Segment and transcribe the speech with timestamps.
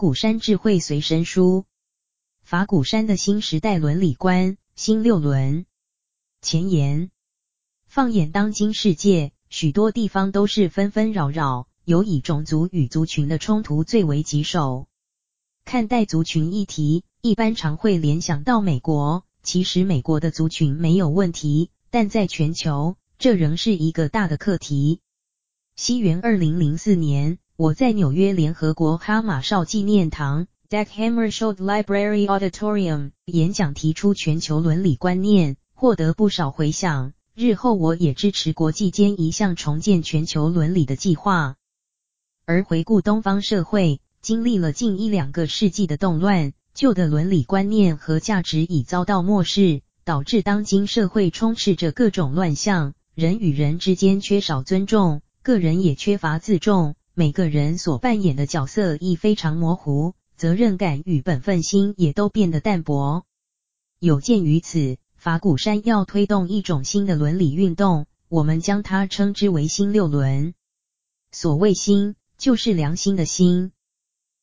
[0.00, 1.66] 古山智慧随身书，
[2.42, 5.66] 法古山的新时代伦理观，新六伦。
[6.40, 7.10] 前言：
[7.86, 14.88] 放眼当今世界，许多地方都是纷纷扰扰，尤以种族与族群的冲突最为棘手。
[15.66, 25.02] 看待族群议题，一般常会联想到美国，其实美国的族群没有问题，但在全球，这仍是一个大的课题。
[25.76, 37.12] 西元二零零四年，我在纽约联合国哈马少纪念堂 （Dag Hammarskjöld Library Auditorium） 演讲，提出全球伦理观念，获得不少回响。
[37.34, 41.56] 日后我也支持国际间一项重建全球伦理的计划。
[42.46, 55.20] 而回顾东方社会，经历了近一两个世纪的动乱，旧的伦理观念和价值已遭到漠视，导致当今社会充斥着各种乱象，人与人之间缺少尊重。
[55.42, 63.26] 个人也缺乏自重，每个人所扮演的角色亦非常模糊，责任感与本分心也都变得淡薄。
[63.98, 70.54] 有鉴于此，法鼓山要推动一种新的伦理运动，我们将它称之为新六伦。
[71.30, 73.72] 所谓新，就是良心的心。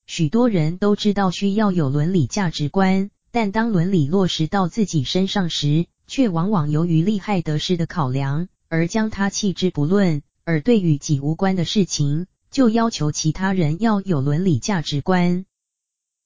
[0.06, 10.22] 许多人都知道需要有伦理价值观，但当伦理落实到自己身上时，却往往由于利害得失的考量，而将它弃之不论。
[10.44, 15.46] 而对与己无关的事情，就要求其他人要有伦理价值观。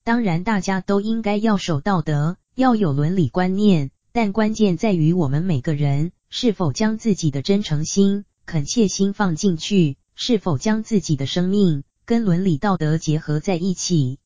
[0.05, 14.17] 当然，大家都应该要守道德，要有伦理观念，但关键在于我们每个人是否将自己的真诚心、恳切心放进去，是否将自己的生命跟伦理道德结合在一起。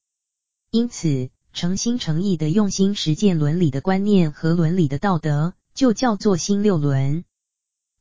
[0.70, 7.26] 因此，诚心诚意的用心实践伦理的观念和伦理的道德，就叫做新六伦。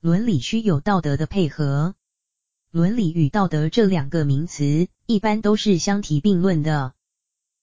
[0.02, 1.94] 伦理需有道德的配合，
[2.74, 6.92] 伦理与道德这两个名词一般都是相提并论的。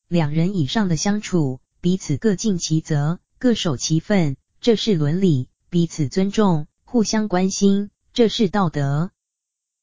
[0.07, 9.11] 两人以上的相处，彼此各尽其责，各守其分，这是伦理；彼此尊重，互相关心，这是道德。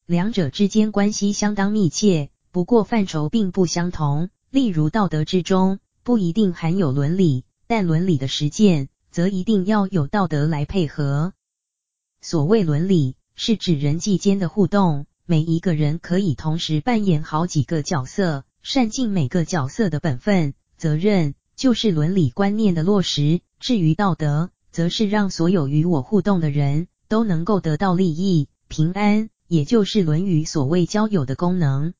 [0.07, 4.31] 两者之间关系相当密切，不过范畴并不相同。
[4.49, 11.33] 例如，道德之中不一定含有伦理，但伦理的实践则一定要有道德来配合。
[12.19, 23.41] 所谓伦理，是指人际间的互动，每一个人可以同时扮演好几个角色，善尽每个角色的本分责任，就是伦理观念的落实。
[23.59, 31.93] 至于道德，则是让所有与我互动的人都能够得到利益、平安，也就是论语所谓交友的功能。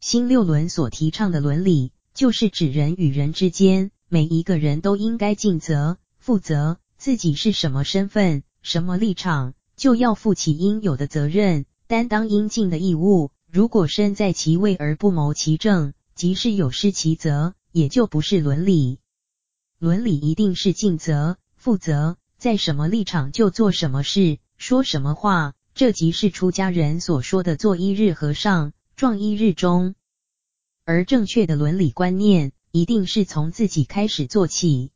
[0.00, 8.42] 新六伦所提倡的伦理，就是指人与人之间，每一个人都应该尽责、负责，自己是什么身份。
[8.62, 13.30] 什么立场，就要负起应有的责任，担当应尽的义务。
[13.50, 18.98] 如果身在其位而不谋其政，即是有失其责，也就不是伦理。
[19.78, 29.94] 伦理一定是尽责、负责，在什么立场就做什么事、说什么话，这即是出家人所说的“做一日和尚，撞一日钟”。
[30.84, 34.90] 而正确的伦理观念，一定是从自己开始做起，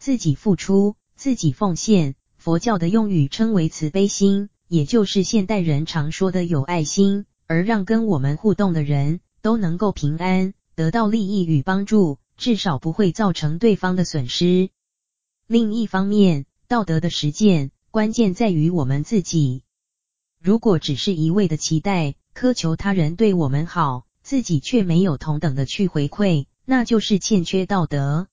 [0.00, 2.16] 自己付出，自己奉献。
[2.38, 14.68] 佛教的用语称为慈悲心，也就是现代人常说的有爱心，而让跟我们互动的人都能够平安，得到利益与帮助，至少不会造成对方的损失。
[15.46, 19.62] 另一方面，道德的实践关键在于我们自己。
[20.38, 28.28] 如果只是一味的期待、苛求他人对我们好，自己却没有同等的去回馈，那就是欠缺道德。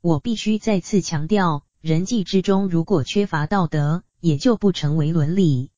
[0.00, 1.64] 我必须再次强调。
[1.82, 5.70] 人际之中，如果缺乏道德，也就不成为伦理。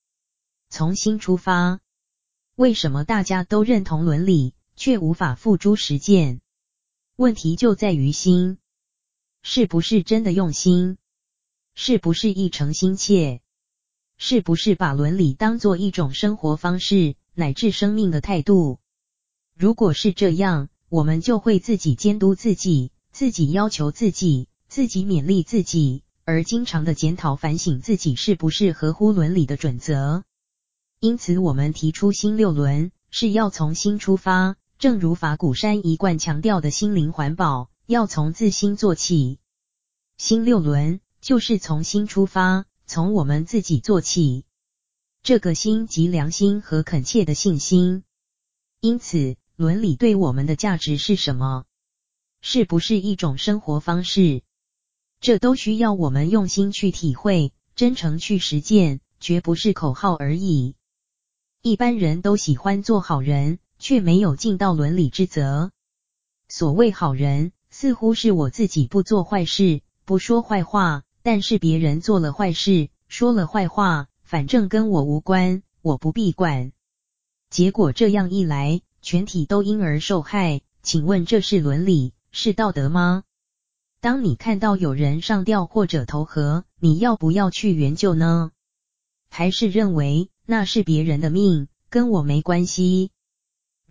[0.70, 1.80] 从心出发，
[2.54, 6.40] 为什么大家都认同伦理，却无法付诸实践？
[7.16, 8.58] 问题就在于心，
[9.42, 10.98] 是不是真的用心？
[11.74, 13.40] 是不是一诚心切？
[14.16, 18.80] 是不是把伦理当做一种生活方式，乃至生命的态度？
[19.54, 24.48] 如果是这样，我们就会自己监督自己，自己要求自己。
[24.70, 30.24] 自己勉励自己，而经常的检讨反省自己是不是合乎伦理的准则。
[31.00, 39.38] 因此，我们提出新六伦是要从心出发，正如法鼓山一贯强调的心灵环保，要从自心做起。
[40.18, 44.44] 新六伦就是从心出发，从我们自己做起。
[45.22, 48.02] 这个心即良心和恳切的信心。
[48.82, 51.64] 因此，伦理对我们的价值是什么？
[52.42, 54.42] 是不是一种生活方式？
[55.20, 60.74] 这都需要我们用心去体会，真诚去实践，绝不是口号而已。
[61.60, 65.72] 一般人都喜欢做好人，却没有尽到伦理之责。
[66.48, 76.70] 所谓好人，似乎是我自己不做坏事，不说坏话，但是别人做了坏事，说了坏话，反正跟我无关，我不必管。
[77.50, 80.60] 结果这样一来，全体都因而受害。
[80.82, 83.24] 请问这是伦理，是道德吗？
[84.00, 88.52] 当你看到有人上吊或者投河，你要不要去援救呢？
[89.28, 93.10] 还是认为那是别人的命，跟我没关系？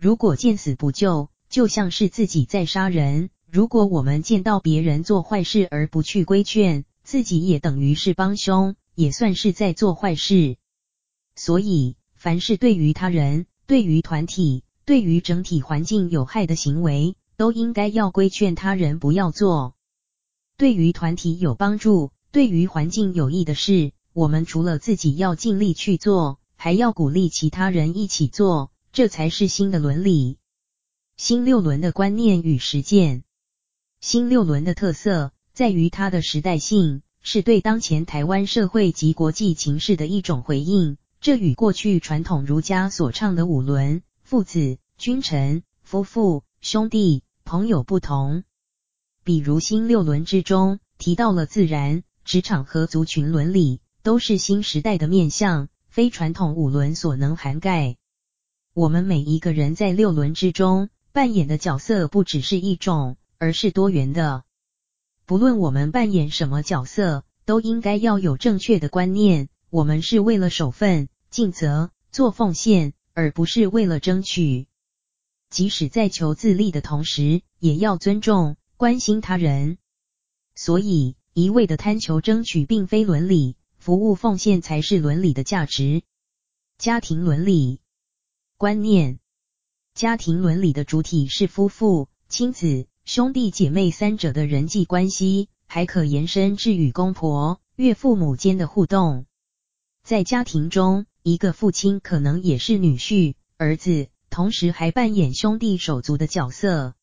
[0.00, 3.28] 如果见死不救，就像是自己在杀人。
[3.50, 10.56] 如果我们见到别人做坏事而不去规劝，自己也等于是帮凶，也算是在做坏事。
[11.34, 19.74] 所以，凡是对于他人、对于团体、对于整体环境有害的行为，都应该要规劝他人不要做。
[20.58, 30.36] 对于团体有帮助、对于环境有益的事，我们除了自己要尽力去做，还要鼓励其他人一起做，这才是新的伦理。
[31.16, 33.22] 新六伦的观念与实践。
[34.00, 40.96] 新六伦的特色在于它的时代性，是对当前台湾社会及国际情势的一种回应。
[41.20, 48.42] 这与过去传统儒家所倡的五伦——父子、君臣、夫妇、兄弟、朋友不同。
[49.28, 57.98] 比如新六轮之中提到了自然、职场和族群伦理，都是新时代的面向，非传统五轮所能涵盖。
[58.72, 64.44] 我们每一个人在六轮之中扮演的角色不只是一种，而是多元的。
[65.26, 69.50] 不论我们扮演什么角色，都应该要有正确的观念。
[69.68, 74.68] 我们是为了守分、尽责、做奉献，而不是为了争取。
[75.50, 79.76] 即使在求自立的同时，也要尊重、关心他人。
[80.54, 86.02] 所以，一味的贪求争取并非伦理，服务奉献才是伦理的价值。
[86.78, 87.80] 家庭伦理
[88.56, 89.18] 观念，
[89.94, 99.26] 家庭伦理的主体是夫妇、亲子、兄弟姐妹三者的人际关系，还可延伸至与公婆、岳父母间的互动。
[100.04, 106.94] 在家庭中，一个父亲可能也是女婿、儿子，同时还扮演兄弟手足的角色。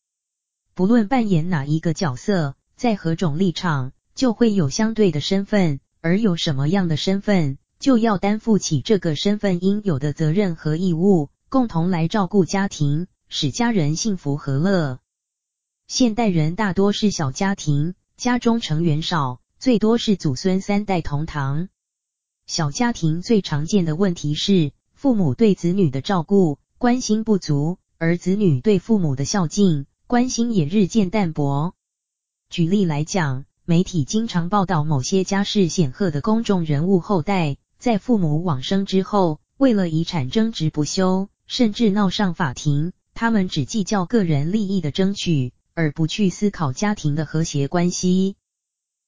[0.76, 15.00] 不论扮演哪一个角色，在何种立场，就会有相对的身份，而有什么样的身份，就要担负起这个身份应有的责任和义务，共同来照顾家庭，使家人幸福和乐。
[15.88, 21.70] 现代人大多是小家庭，家中成员少，最多是祖孙三代同堂。
[22.46, 31.74] 小家庭最常见的问题是，父母对子女的照顾关心不足，而子女对父母的孝敬关心也日渐淡薄。
[32.48, 42.92] 举例来讲，媒体经常报道某些家世显赫的公众人物后代，在父母往生之后，为了遗产争执不休，甚至闹上法庭。
[43.14, 48.36] 他们只计较个人利益的争取，而不去思考家庭的和谐关系。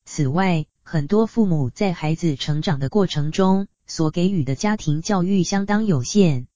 [0.04, 6.48] 此外，很多父母在孩子成长的过程中，所给予的家庭教育相当有限。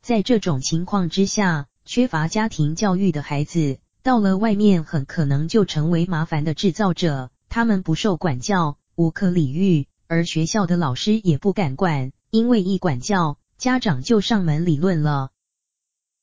[0.00, 7.30] 在这种情况之下，缺乏家庭教育的孩子，到了外面很可能就成为麻烦的制造者。
[7.48, 15.30] 他们不受管教，无可理喻，而学校的老师也不敢管，因为一管教，家长就上门理论了。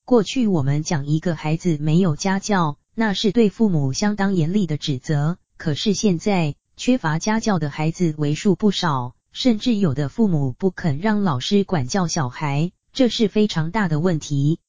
[0.04, 5.38] 过去我们讲一个孩子没有家教，那是对父母相当严厉的指责。
[5.56, 14.60] 可是现在，缺乏家教的孩子为数不少，甚至有的父母不肯让老师管教小孩，这是非常大的问题。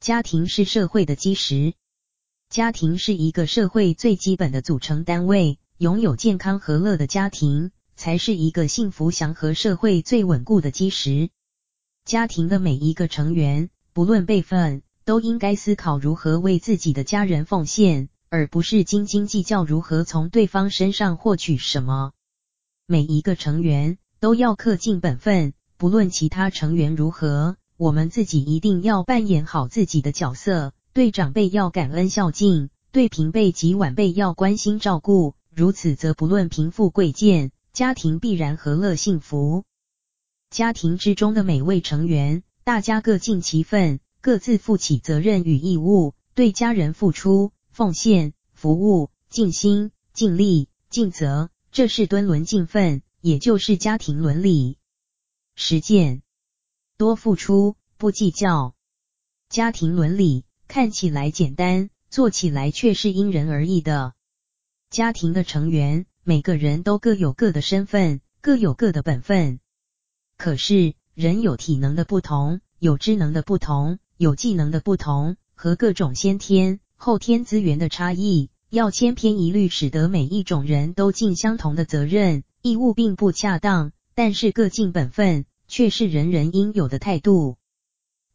[0.00, 1.74] 家庭是社会的基石，
[2.48, 11.30] 家庭是一个社会最基本的组成单位，拥有健康和乐的家庭，才是一个幸福祥和社会最稳固的基石。
[12.04, 18.08] 家庭的每一个成员，不论辈分，都应该思考如何为自己的家人奉献。
[18.30, 22.12] 而不是斤斤计较如何从对方身上获取什么。
[22.86, 30.72] 每一个成员都要恪尽本分，不论其他成员如何，我们自己一定要扮演好自己的角色。
[30.92, 35.36] 对长辈要感恩孝敬，对平辈及晚辈要关心照顾。
[35.54, 39.62] 如此则不论贫富贵贱，家庭必然和乐幸福。
[40.50, 47.52] 家庭之中的每位成员，大家各尽其分，各自负起责任与义务，对家人付出。
[47.70, 54.78] 奉献、服务、尽心、尽力、尽责，这是敦伦敬分，也就是家庭伦理。
[55.54, 56.22] 实践，
[56.98, 58.74] 多付出，不计较。
[59.48, 64.14] 家庭伦理看起来简单，做起来却是因人而异的。
[64.90, 69.60] 家庭的成员，每个人都各有各的身份，各有各的本分。
[70.36, 76.80] 可是，人有体能的不同，有知能的不同，有技能的不同，和各种先天。
[76.96, 83.92] 后天资源的差异，要千篇一律使得每一种人都尽相同的责任义务，并不恰当。
[84.16, 87.56] 但是各尽本分，却是人人应有的态度。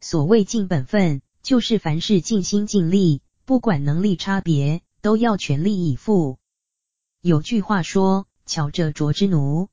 [0.00, 6.38] 所谓尽本分，就是凡事尽心尽力，不管能力差别，都要全力以赴。
[7.20, 9.68] 有句话说：“巧者拙之奴。”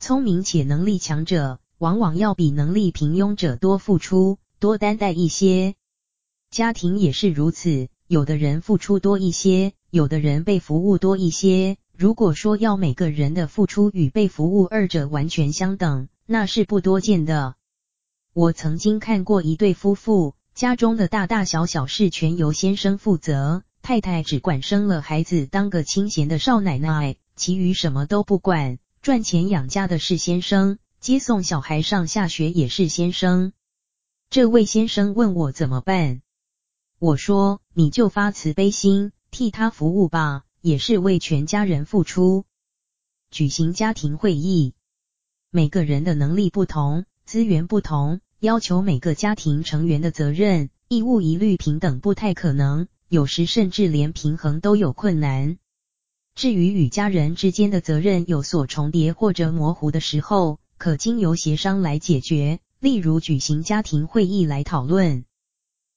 [0.00, 5.74] 聪明且能力强者，往往要比能力平庸者多付出、多担待一些。
[6.50, 11.76] 家庭也是如此，有的人付出多一些，有的人被服务多一些。
[11.96, 17.54] 如果说要每个人的付出与被服务二者完全相等，那是不多见的。
[18.34, 28.78] 我曾经看过一对夫妇，家中的大大小小事全由先生负责，太太只管生了孩子，当个清闲的少奶奶，其余什么都不管。
[29.00, 33.54] 赚钱养家的是先生，接送小孩上下学也是先生。
[34.28, 36.20] 这位先生问我怎么办，
[36.98, 40.44] 我说你就发慈悲心，替他服务吧。
[40.60, 42.44] 也是为全家人付出。
[43.30, 44.74] 举行家庭会议，
[45.50, 55.56] 每个人的能力不同，资源不同，要求每个家庭成员的责任义务一律平等不太可能，有时甚至连平衡都有困难。
[56.34, 65.24] 至于与家人之间的责任有所重叠或者模糊的时候，可经由协商来解决，例如举行家庭会议来讨论。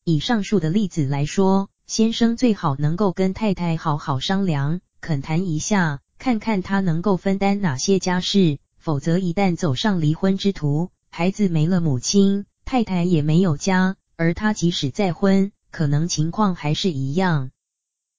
[0.05, 1.69] 以上述的例子来说。
[1.87, 8.59] 先生最好能够跟太太好好商量，恳谈一下，看看他能够分担哪些家事。
[8.81, 17.51] 否则，一旦走上离婚之途，孩子没了母亲，太太也没有家，而他即使再婚，可能情况还是一样。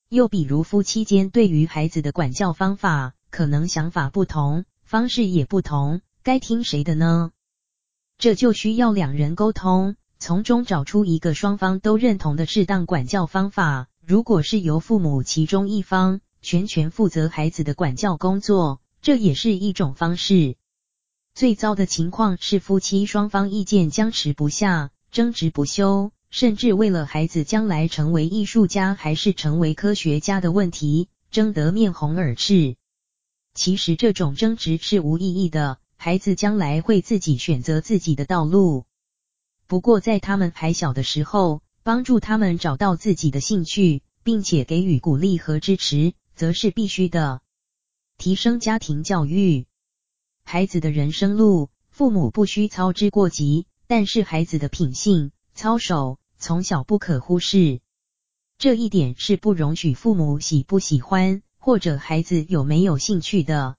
[0.09, 7.33] 又比如夫妻间对于孩子的管教方法，可能想法不同，方式也不同，该听谁的呢？
[8.19, 9.97] 这就需要两人沟通。
[10.21, 13.89] 从中找出一个双方都认同的适当管教方法。
[14.07, 20.55] 如果是由父母其中一方全权负责孩子的管教工作，这也是一种方式。
[21.35, 32.77] 最糟的情况是夫妻双方意见僵持不下，争执不休，甚至为了孩子将来成为艺术家还是成为科学家的问题，争得面红耳赤。
[33.55, 38.85] 其实这种争执是无意义的，孩子将来会自己选择自己的道路。
[39.67, 47.42] 不过，在他们还小的时候，帮助他们找到自己的兴趣，并且给予鼓励和支持，则是必须的。
[48.19, 49.67] 提升家庭教育，
[50.45, 57.81] 孩子的人生路，父母不需操之过急，但是孩子的品性、操守，从小不可忽视。
[58.59, 63.77] 这一点是不容许父母喜不喜欢，或者孩子有没有兴趣的。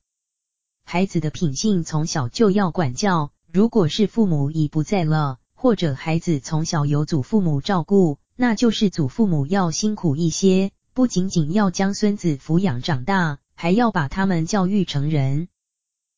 [0.84, 5.40] 孩子的品性从小就要管教，如果是父母已不在了。
[5.56, 15.48] 或者孩子从小由祖父母照顾，那就是祖父母要辛苦一些，不仅仅要将孙子抚养长大，还要把他们教育成人。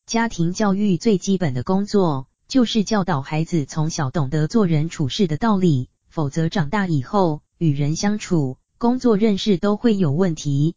[0.07, 10.75] 家庭教育最基本的工作，就是教导孩子从小懂得做人处事的道理，否则长大以后与人相处、工作认识都会有问题。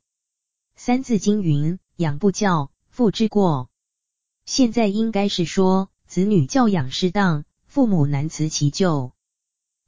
[0.76, 3.70] 三字经云：“养不教，父之过。”
[4.44, 7.46] 现在应该是说，子女教养失当。
[7.66, 9.12] 父母难辞其咎。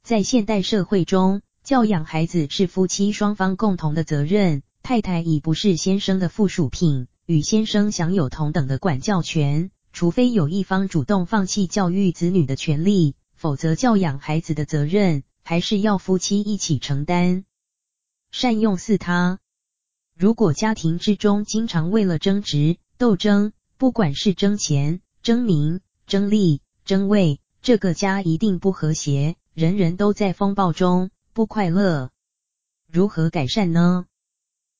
[0.01, 4.63] 在现代社会中，教养孩子是夫妻双方共同的责任。
[4.83, 9.71] 太太已不是先生的附属品，与先生享有同等的管教权。
[9.93, 17.43] 除非有一方主动放弃教育子女的权利，否则教养孩子的责任还是要夫妻一起承担。
[18.31, 19.39] 善用四他。
[20.17, 27.39] 如果家庭之中经常为了争执、斗争，不管是争钱、争名、争利、争位。
[27.61, 32.09] 这个家一定不和谐，人人都在风暴中，不快乐。
[32.89, 34.05] 如何改善呢？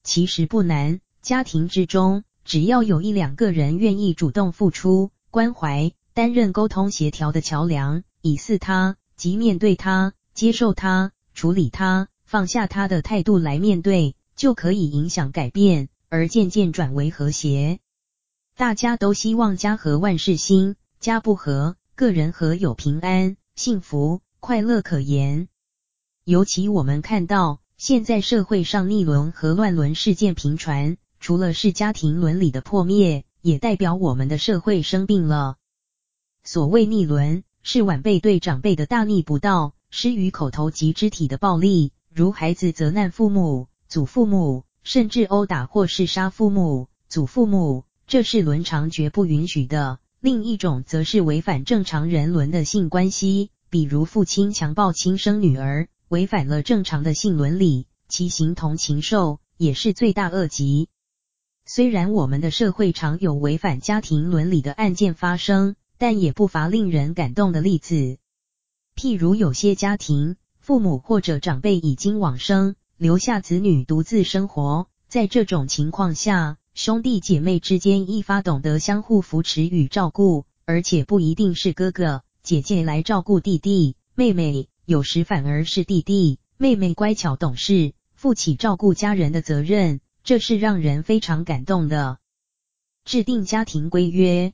[0.03, 17.79] 其实不难，家庭之中只要有一两个人愿意主动付出关怀，担任沟通协调的桥梁，以似他，即面对他、接受他、处理他、放下他的态度来面对，就可以影响改变，而渐渐转为和谐。
[18.55, 21.75] 大家都希望家和万事兴，家不和。
[21.93, 25.47] 个人和有平安、幸福、快乐可言。
[26.23, 35.55] 尤其我们看到现在社会上逆伦和乱伦事件频传，除了是家庭伦理的破灭，也代表我们的社会生病了。
[36.43, 49.97] 所谓逆伦，是晚辈对长辈的大逆不道，施于口头及肢体的暴力，如孩子责难父母、祖父母，甚至殴打或是杀父母、祖父母，这是伦常绝不允许的。
[50.19, 60.89] 另一种则是违反正常人伦的性关系，比如父亲强暴亲生女儿，违反了正常的性伦理，其形同禽兽，也是罪大恶极。
[61.65, 68.17] 虽然我们的社会常有违反家庭伦理的案件发生，但也不乏令人感动的例子。
[68.93, 92.17] 譬如有些家庭，父母或者长辈已经往生，留下子女独自生活，在这种情况下，兄弟姐妹之间一发懂得相互扶持与照顾，而且不一定是哥哥姐姐来照顾弟弟妹妹，有时反而是弟弟妹妹乖巧懂事，负起照顾家人的责任，这是让人非常感动的。
[93.05, 94.53] 制定家庭规约，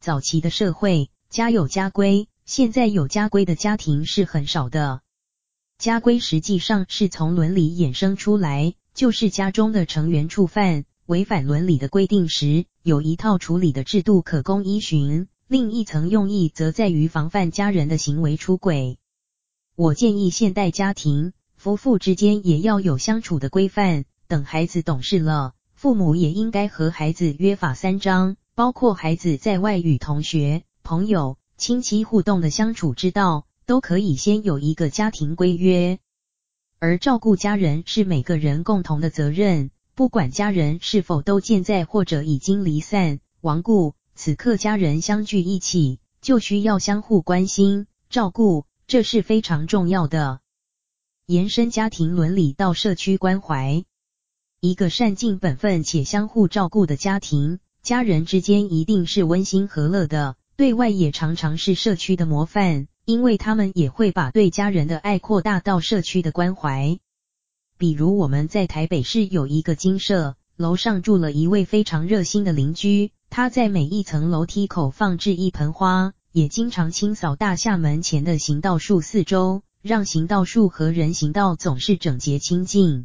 [0.00, 5.00] 早期的社会家有家规，现在有家规的家庭是很少的。
[5.78, 10.84] 家规实际上是从伦理衍生出来，就是家中的成员触犯。
[11.06, 15.28] 违反伦理的规定时，有一套处理的制度可供依循。
[15.48, 18.98] 另一层用意则在于防范家人的行为出轨。
[19.82, 24.04] 我建议现代家庭夫妇之间也要有相处的规范。
[24.28, 35.98] 等孩子懂事了，父母也应该和孩子约法三章，包括孩子在外与同学、朋友、亲戚互动的相处之道，都可以先有一个家庭规约。
[36.78, 39.72] 而照顾家人是每个人共同的责任。
[39.96, 50.40] 不管家人是否都健在或者已经离散、亡故，此刻家人相聚一起，就需要相互关心、照顾，这是非常重要的。
[51.24, 53.86] 延伸家庭伦理到社区关怀，
[54.60, 66.98] 一个善尽本分且相互照顾的家庭，家人之间一定是温馨和乐的，对外也常常是社区的模范，因为他们也会把对家人的爱扩大到社区的关怀。
[67.78, 83.04] 比如我们在台北市有一个精舍，楼上住了一位非常热心的邻居，他在每一层楼梯口放置一盆花，也经常清扫大厦门前的行道树四周，让行道树和人行道总是整洁清净。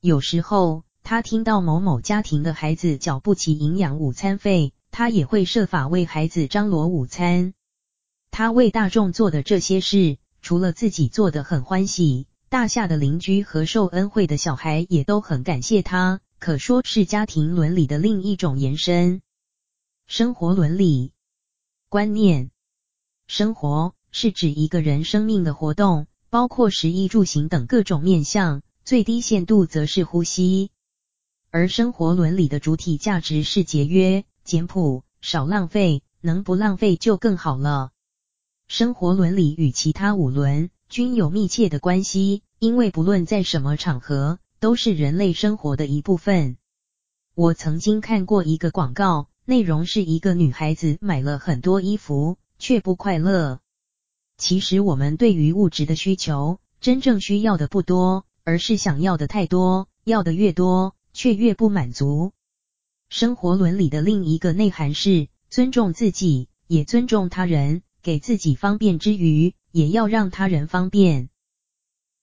[0.00, 7.54] 有时候他听到某某家庭的孩子缴不起营养午餐费，他也会设法为孩子张罗午餐。
[8.32, 12.26] 他为大众做的这些事，除了自己做得很欢喜。
[12.48, 19.22] 大厦的邻居和受恩惠的小孩也都很感谢他，可说是家庭伦理的另一种延伸。
[20.08, 21.12] 生活伦理
[21.90, 22.52] 观念，
[23.26, 30.70] 生活是指一个人生命的活动，包括食衣住行等各种面向，最低限度则是呼吸。
[31.50, 37.90] 而生活伦理的主体价值是节约、简朴、少浪费，能不浪费就更好了。
[38.68, 46.56] 生活伦理与其他五伦均有密切的关系，因为不论在什么场合，都是人类生活的一部分。
[47.34, 53.58] 我曾经看过一个广告，内容是一个女孩子买了很多衣服，却不快乐。
[54.38, 62.30] 其实我们对于物质的需求，真正需要的不多，而是想要的太多，要的越多，却越不满足。
[63.08, 71.28] 生活伦理的另一个内涵是尊重自己，也尊重他人，给自己方便之余，也要让他人方便。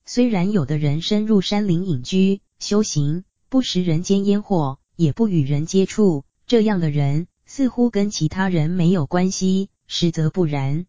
[0.05, 10.85] 虽然有的人深入山林隐居修行，不食人间烟火，也不与人接触，这样的人似乎跟其他人没有关系，实则不然。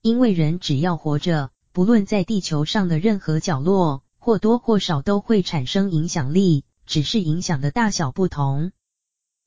[0.00, 8.70] 因为人只要活着，不论在地球上的任何角落，或多或少都会产生影响力，只是影响的大小不同。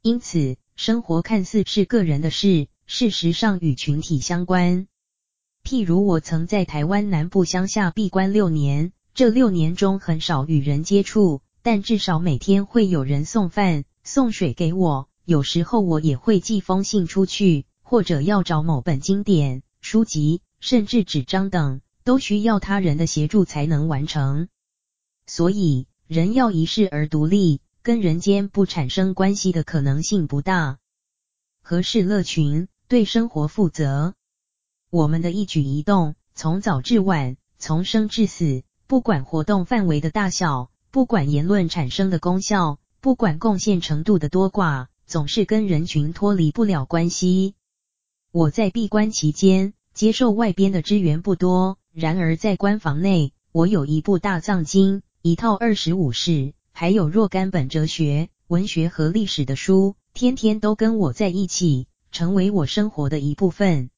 [0.02, 4.88] 因此，生活看似是个人的事，事实上与群体相关。
[5.64, 15.08] 譬如我曾在台湾南部乡下闭关六年，这六年中很少与人接触，但至少每天会有人送饭、送水给我。
[15.30, 24.48] 有时候我也会寄封信出去，或者要找某本经典、书籍，甚至纸张等，都需要他人的协助才能完成。
[25.28, 30.80] 所以，人要一世而独立，跟人间不产生关系的可能性不大。
[31.62, 34.16] 和事乐群，对生活负责。
[34.90, 47.56] 我们的一举一动，从早至晚，从生至死，不管活动范围的大小，不管言论产生的功效，不管贡献程度的多寡，总是跟人群脱离不了关系。
[48.32, 63.90] 我在闭关期间，接受外边的支援不多，然而在关房内，我有一部大藏经，一套二十五士，还有若干本哲学、文学和历史的书，天天都跟我在一起，成为我生活的一部分。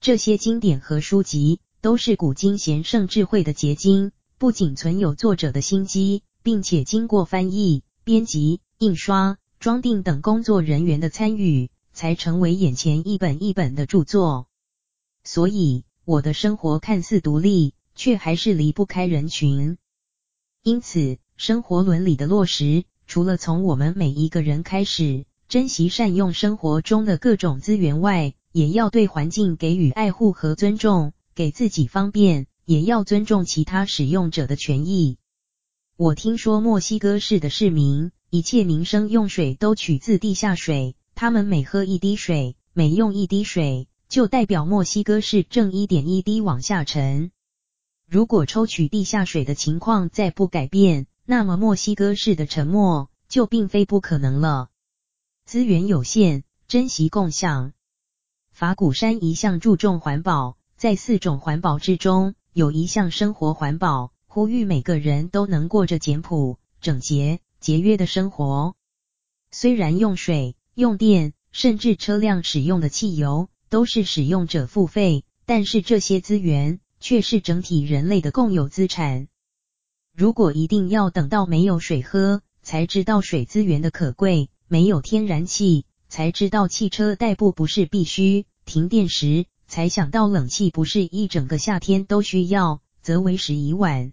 [0.00, 14.48] 这些经典和书籍都是古今贤圣智慧的结晶，不仅存有作者的心机，并且经过翻译、编辑、印刷、装订等工作人员的参与，才成为眼前一本一本的著作。
[15.22, 19.78] 所以，我的生活看似独立，却还是离不开人群。
[20.64, 35.18] 因此，生活伦理的落实，除了从我们每一个人开始，珍惜善用生活中的各种资源外，也要对环境给予爱护和尊重，给自己方便，也要尊重其他使用者的权益。
[35.96, 47.30] 我听说墨西哥市的市民，一切民生用水都取自地下水，他们每喝一滴水，每用一滴水，就代表墨西哥市正一点一滴往下沉。
[48.08, 54.70] 如果抽取地下水的情况再不改变，那么墨西哥市的沉没就并非不可能了。
[55.44, 57.74] 资源有限，珍惜共享。
[58.50, 68.74] 法鼓山一向注重环保，在四种环保之中，有一项生活环保，呼吁每个人都能过着简朴、整洁、节约的生活。
[69.52, 79.28] 虽然用水、用电，甚至车辆使用的汽油都是使用者付费，但是这些资源却是整体人类的共有资产。
[80.14, 84.50] 如果一定要等到没有水喝，才知道水资源的可贵。
[84.66, 94.12] 没有天然气，才知道汽车代步不是必须；停电时，才想到冷气不是一整个夏天都需要，则为时已晚。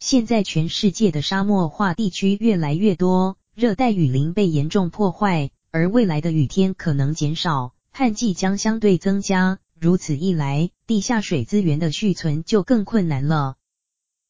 [0.00, 9.58] 现在全世界的沙漠化地区越来越多，热带雨林被严重破坏，而未来的雨天可能减少，旱季将相对增加。
[9.78, 13.56] 如此一来，地下水资源的蓄存就更困难了。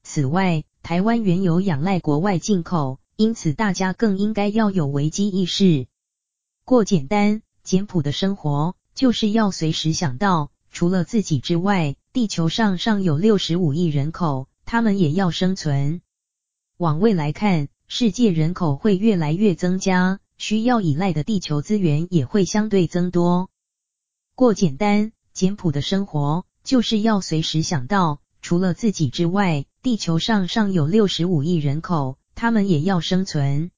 [0.03, 2.99] 此外，台湾原油仰赖国外进口。
[3.15, 5.87] 因此，大家更应该要有危机意识，
[6.65, 16.01] 过简单简朴的生活，就是要随时想到，除了自己之外，地球上尚有六十五亿人口，他们也要生存。
[16.77, 23.51] 往未来看，世界人口会越来越增加，需要依赖的地球资源也会相对增多。
[24.37, 32.17] 过简单简朴的生活，就是要随时想到，除了自己之外，地球上尚有六十五亿人口。
[32.37, 33.73] 他们也要生存。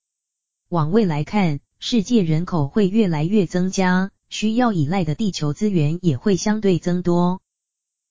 [0.69, 7.41] 往未来看，世界人口会越来越增加，需要依赖的地球资源也会相对增多。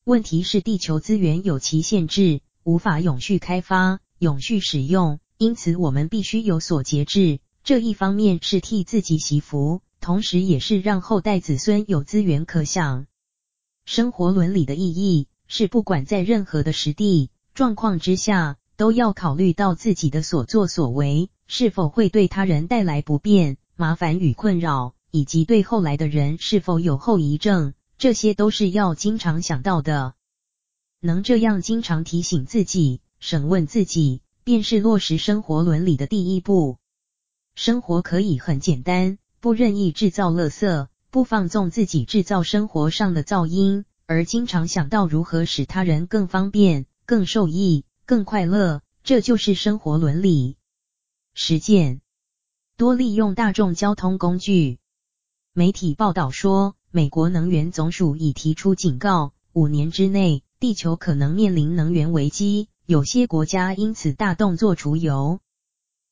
[0.04, 7.40] 问题是，地球资源有其限制，无法永续开发、永续使用，因此我们必须有所节制。
[7.64, 13.06] 这一方面是替自己祈福，同时也是让后代子孙有资源可享。
[13.86, 18.58] 生活伦理的意义是，不管在任何的实地状况之下。
[18.78, 30.16] 都要考虑到自己的所作所为是否会对他人带来不便、麻烦与困扰，以及对后来的人是否有后遗症，这些都是要经常想到的。
[31.04, 36.78] 能这样经常提醒自己、审问自己，便是落实生活伦理的第一步。
[37.56, 47.84] 生活可以很简单，不任意制造垃圾，不放纵自己制造生活上的噪音，而经常想到如何使他人更方便、更受益。
[48.06, 50.58] 更快乐，这就是生活伦理。
[51.34, 52.02] 实践，
[52.78, 54.80] 多利用大众交通工具。
[55.54, 62.70] 媒体报道说，美国能源总署已提出警告，五年之内，地球可能面临能源危机。
[62.86, 65.40] 有些国家因此大动作除油。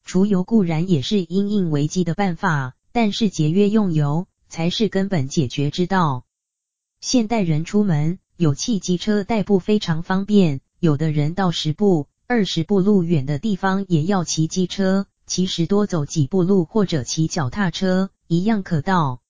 [0.03, 6.25] 除油固然也是因应危机的办法，但是节约用油才是根本解决之道。
[6.99, 10.61] 现代人出门，有汽机车代步非常方便。
[10.79, 19.21] 有的人到十步、二十步路远的地方也要骑机车，其实多走几步路或者骑脚踏车一样可到。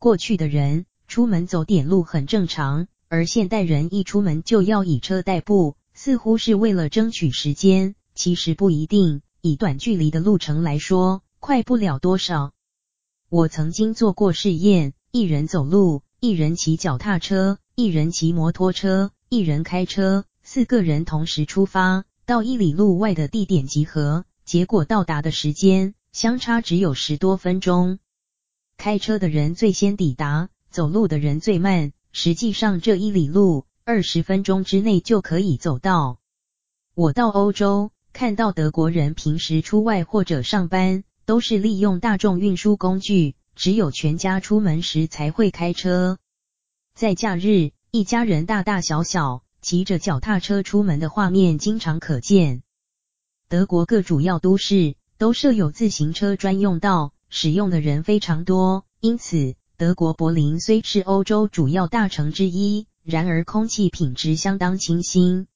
[0.00, 9.20] 过去的人出门走点路很正常，而现代人一出门就要以车代步，似乎是为了争取时间，其实不一定。
[9.42, 12.54] 以短距离的路程来说，快不了多少。
[13.28, 20.24] 我曾经做过试验，一人走路，一人骑脚踏车，一人骑摩托车，一人开车。
[20.42, 27.98] 四个人同时出发，到一里路外的地点集合，结果到达的时间相差只有十多分钟。
[28.78, 31.92] 开车的人最先抵达，走路的人最慢。
[32.12, 36.18] 实际上这一里路二十分钟之内就可以走到。
[36.94, 46.18] 我到欧洲看到德国人平时出外或者上班都是利用大众运输工具，只有全家出门时才会开车。
[46.94, 49.42] 在假日，一家人大大小小。
[49.62, 52.64] 骑着脚踏车出门的画面经常可见。
[53.48, 58.84] 德国各主要都市都设有自行车专用道，使用的人非常多。
[58.98, 65.48] 因此，德国柏林虽是欧洲主要大城之一，然而空气品质相当清新。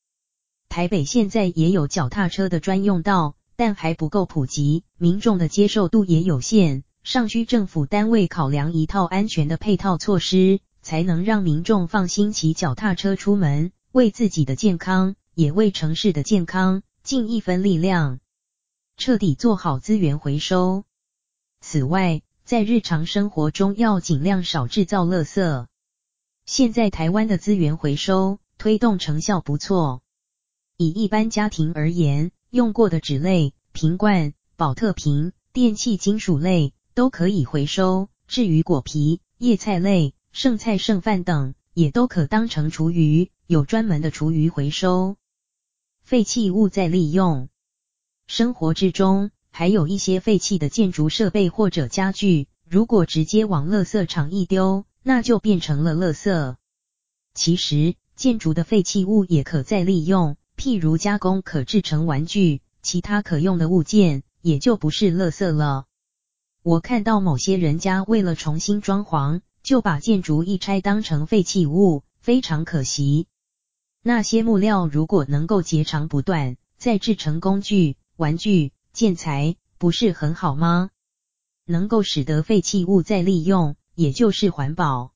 [0.69, 13.71] 台北现在也有脚踏车的专用道，但还不够普及，民众的接受度也有限，尚需政府单位考量一套安全的配套措施，才能让民众放心骑脚踏车出门。
[13.93, 18.19] 为自己的健康，也为城市的健康，尽一分力量，
[18.97, 20.83] 彻底做好资源回收。
[21.61, 25.67] 此外，在日常生活中要尽量少制造垃圾。
[26.45, 30.01] 现在台湾的资源回收推动成效不错。
[30.77, 38.09] 以一般家庭而言，用过的纸类、瓶罐、宝特瓶、电器金属类都可以回收。
[38.29, 45.17] 至于果皮、叶菜类、剩菜剩饭等，也都可当成厨余，有专门的厨余回收。
[46.05, 47.49] 废弃物再利用，
[48.29, 56.57] 生活之中还有一些废弃的建筑设备或者家具，如果直接往垃圾场一丢，那就变成了垃圾。
[57.33, 65.87] 其实，建筑的废弃物也可再利用，譬如加工可制成玩具，其他可用的物件也就不是垃圾了。
[66.63, 73.27] 我看到某些人家为了重新装潢，就把建筑一拆当成废弃物，非常可惜。
[74.03, 80.89] 那些木料如果能够截长补短，再制成工具、玩具、建材，不是很好吗？
[81.67, 85.13] 能够使得废弃物再利用，也就是环保。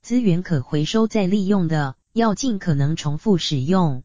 [0.00, 4.04] 资源可回收再利用的，要尽可能重复使用。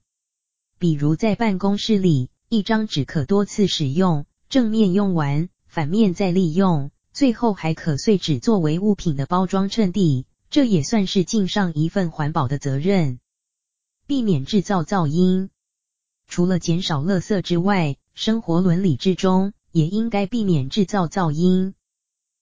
[0.80, 5.50] 比如在办公室里，一张纸可多次使用，正面用完。
[5.68, 13.20] 反面再利用，最后还可碎纸作为物品的包装衬底，这也算是尽上一份环保的责任。
[14.08, 15.52] 避免制造噪音，
[16.28, 21.74] 除了减少垃圾之外，生活伦理之中也应该避免制造噪音。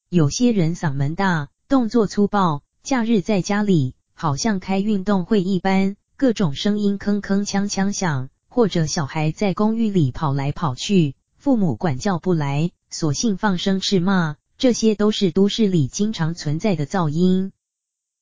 [0.09, 12.71] 有些人嗓门大，动作粗暴，假日在家里好像开运动会一般，各种声音铿铿锵锵响，或者小孩在公寓里跑来跑去，父母管教不来。
[12.89, 17.51] 索性放声斥骂，这些都是都市里经常存在的噪音。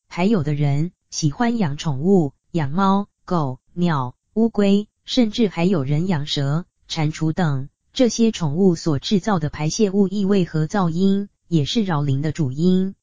[0.08, 7.70] 还有的人喜欢养宠物，养猫、狗、鸟、乌龟，甚至还有人养蛇、蟾蜍等。
[7.94, 12.96] 这些宠物所制造的排泄物异味和噪音，也是扰邻的主因。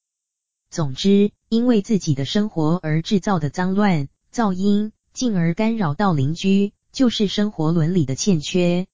[0.71, 8.87] 总之，因为自己的生活而制造的脏乱、噪音，进而干扰到邻居，就是生活伦理的欠缺。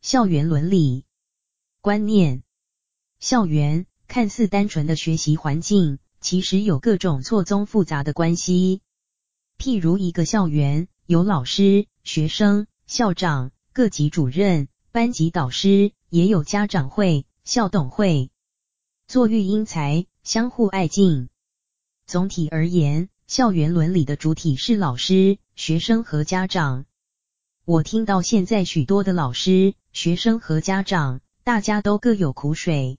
[0.00, 1.04] 校园伦理。
[1.80, 2.42] 观念，
[3.20, 8.80] 校园看似单纯的学习环境，其实有各种错综复杂的关系。
[9.56, 18.30] 譬如一个校园有老师、学生、校长、各级主任、班级导师，也有家长会、校董会，
[19.08, 21.28] 做育英才，相互爱敬。
[22.06, 26.84] 总体而言，校园伦理的主体是老师、学生和家长。
[27.64, 31.20] 我听到现在许多的老师、学生和家长。
[31.42, 32.98] 大家都各有苦水，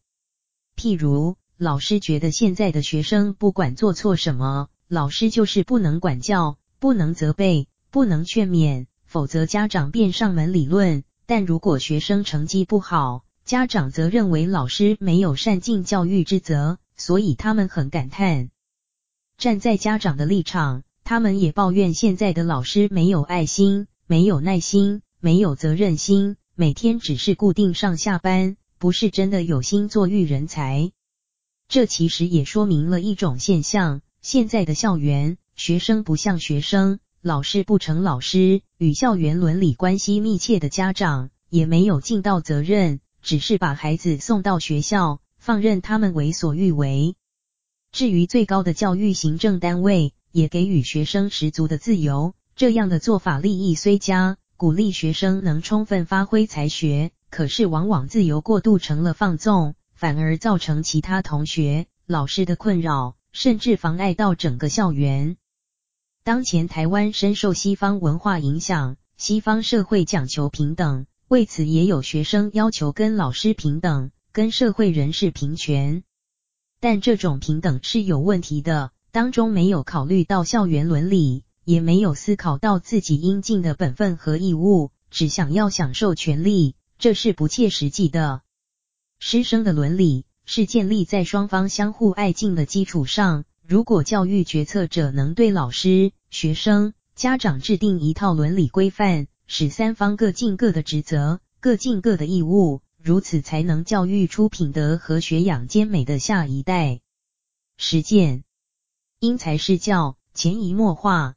[0.75, 11.03] 譬如老师觉得现在的学生不管做错什么，老师就是不能管教、不能责备、不能劝勉，否则家长便上门理论。
[11.25, 18.49] 但如果学生成绩不好，家长则认为老师没有善尽教育之责，所以他们很感叹。
[19.37, 26.37] 站在家长的立场，他们也抱怨现在的老师没有爱心、没有耐心、没有责任心。
[26.55, 30.91] 每天只是固定上下班，不是真的有心作育人才。
[31.67, 47.17] 这其实也说明了一种现象：现在的校园，学生不像学生，老师不成老师，与校园伦理关系密切的家长也没有尽到责任，只是把孩子送到学校，放任他们为所欲为。
[47.91, 54.37] 至于最高的教育行政单位，也给予学生十足的自由，这样的做法利益虽佳。
[54.55, 65.35] 鼓励学生能充分发挥才学，可是往往自由过度成了放纵，反而造成其他同学、老师的困扰，甚至妨碍到整个校园。
[66.27, 76.03] 当前台湾深受西方文化影响，西方社会讲求平等，为此也有学生要求跟老师平等，跟社会人士平权。
[76.81, 81.45] 但这种平等是有问题的，当中没有考虑到校园伦理。
[81.63, 88.41] 也没有思考到自己应尽的本分和义务，只想要享受权利，这是不切实际的。
[89.17, 93.45] 师生的伦理是建立在双方相互爱敬的基础上。
[93.67, 107.01] 如果教育决策者能对老师、学生、家长制定一套伦理规范，使三方各尽各的职责，各尽各的义务，如此才能教育出品德和学养兼美的下一代。
[107.75, 108.45] 实践，
[109.19, 111.35] 因材施教，潜移默化。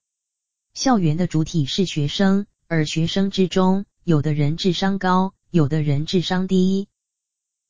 [0.73, 6.87] 校园的主体是学生，而学生之中，有的人智商高，有的人智商低；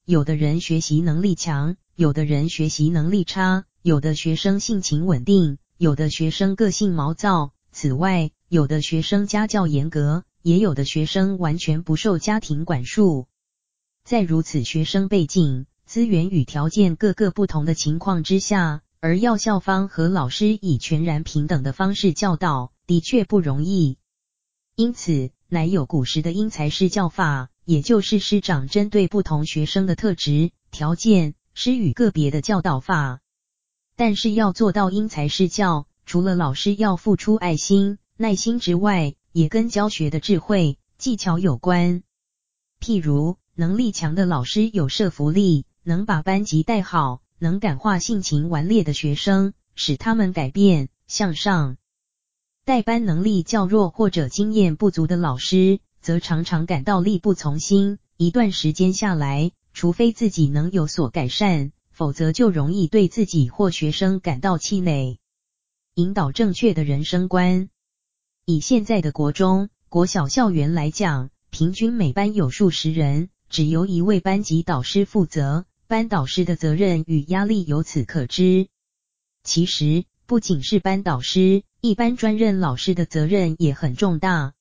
[0.04, 7.54] 有的人学习能力强，有的人学习能力差；有的学生性情稳定，有的学生个性毛躁。
[7.72, 13.26] 此外，有的学生家教严格，也有的学生完全不受家庭管束。
[14.04, 23.96] 在如此学生背景、资源与条件各个不同的情况之下，而要校方和老师以全然平等的方式教导，的确不容易。
[24.76, 33.20] 因此，乃有古时的因材施教法，也就是师长针对不同学生的特质、条件，施予个别的教导法。
[34.00, 42.02] 但是要做到因材施教，除了老师要付出爱心、耐心之外，也跟教学的智慧、技巧有关。
[42.80, 51.76] 譬如，能力强的老师有说服力，能把班级带好，能感化性情顽劣的学生，使他们改变向上。
[52.64, 57.98] 带班能力较弱或者经验不足的老师，则常常感到力不从心。
[58.16, 65.18] 一段时间下来，除非自己能有所改善，否则就容易对自己或学生感到气馁。
[65.96, 67.68] 引导正确的人生观。
[68.46, 78.68] 以现在的国中、国小校园来讲，平均每班有数十人，只由一位班级导师负责，班导师的责任与压力由此可知。
[79.44, 84.54] 其实，不仅是班导师，一般专任老师的责任也很重大。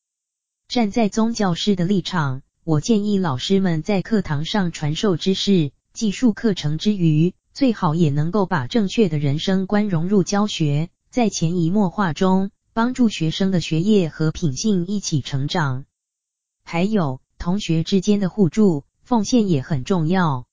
[0.67, 12.51] 站在宗教师的立场，我建议老师们在课堂上传授知识、技术课程之余，最好也能够把正确的人生观融入教学，在潜移默化中。
[12.71, 15.83] 帮助学生的学业和品性一起成长，
[16.63, 20.47] 还有同学之间的互助奉献也很重要。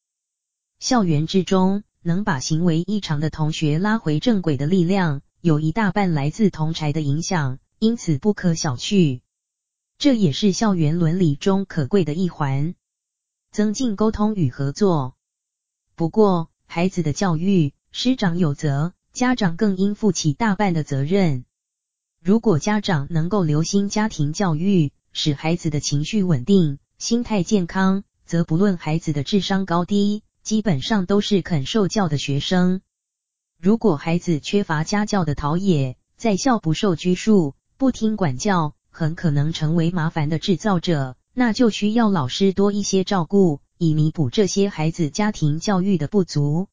[0.80, 9.20] 校园之中能把行为异常的同学拉回正轨的力量，有一大半来自同柴的影响，因此不可小觑。
[9.96, 12.74] 这也是校园伦理中可贵的一环，
[13.52, 15.15] 增进沟通与合作。
[15.96, 21.46] 不过，孩子的教育，师长有责，家长更应负起大半的责任。
[22.22, 32.82] 如果家长能够留心家庭教育，使孩子的情绪稳定、心态健康，则不论孩子的智商高低，基本上都是肯受教的学生。
[33.58, 46.68] 如果孩子缺乏家教的陶冶，在校不受拘束、不听管教，很可能成为麻烦的制造者，那就需要老师多一些照顾，以弥补这些孩子家庭教育的不足。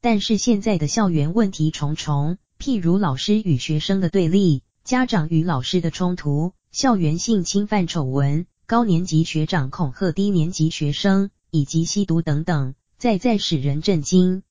[0.00, 2.38] 但是现在的校园问题重重。
[2.58, 14.44] 譬如老师与学生的对立，家长与老师的冲突，校园性侵犯丑闻，高年级学长恐吓低年级学生，以及吸毒等等，再再使人震惊。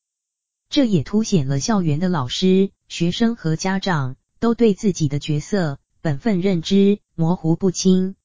[0.70, 8.16] 这也凸显了校园的老师、学生和家长都对自己的角色、本分认知模糊不清。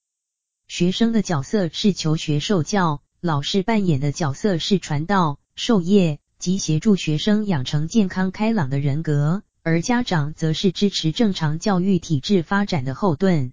[0.67, 9.43] 学生的角色是求学受教，老师扮演的角色是传道授业及协助学生养成健康开朗的人格。
[9.63, 13.53] 而家长则是支持正常教育体制发展的后盾。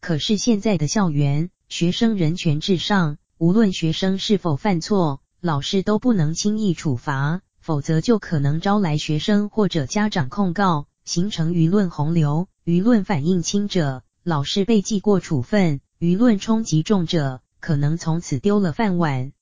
[0.00, 12.48] 可是现在的校园，学生人权至上，无论学生是否犯错，老师都不能轻易处罚，否则就可能招来学生或者家长控告，形成舆论洪流。
[12.64, 19.32] 舆论反应轻者，老师被记过处分；舆论冲击重者，可能从此丢了饭碗。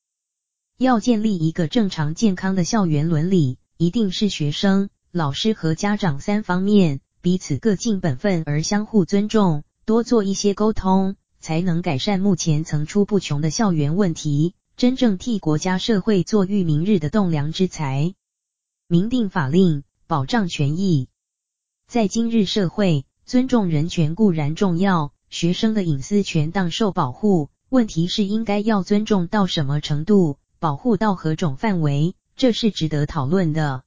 [0.77, 4.91] 要建立一个正常健康的校园伦理，一定是学生。
[5.13, 18.15] 老师和家长三方面彼此各尽本分而相互尊重，多做一些沟通，才能改善目前层出不穷的校园问题，真正替国家社会做育明日的栋梁之才。
[18.89, 21.09] 明定法令，保障权益。
[21.87, 33.83] 在今日社会，尊重人权固然重要，学生的隐私权当受保护，问题是应该要尊重到什么程度，保护到何种范围，这是值得讨论的。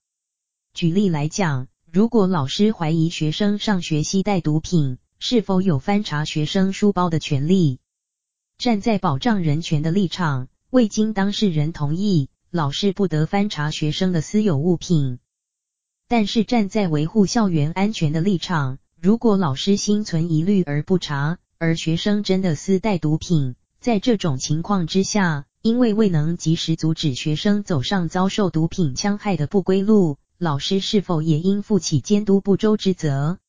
[0.74, 7.80] 举例来讲，如果老师怀疑学生上学携带毒品，是否有翻查学生书包的权利？
[8.58, 15.20] 站在保障人权的立场，未经当事人同意，老师不得翻查学生的私有物品。
[16.10, 30.18] 但是站在维护校园安全的立场，如果老师心存疑虑而不查，而学生真的私带毒品，在这种情况之下，因为未能及时阻止学生走上遭受毒品戕害的不归路。
[30.38, 33.40] 老师是否也应负起监督不周之责？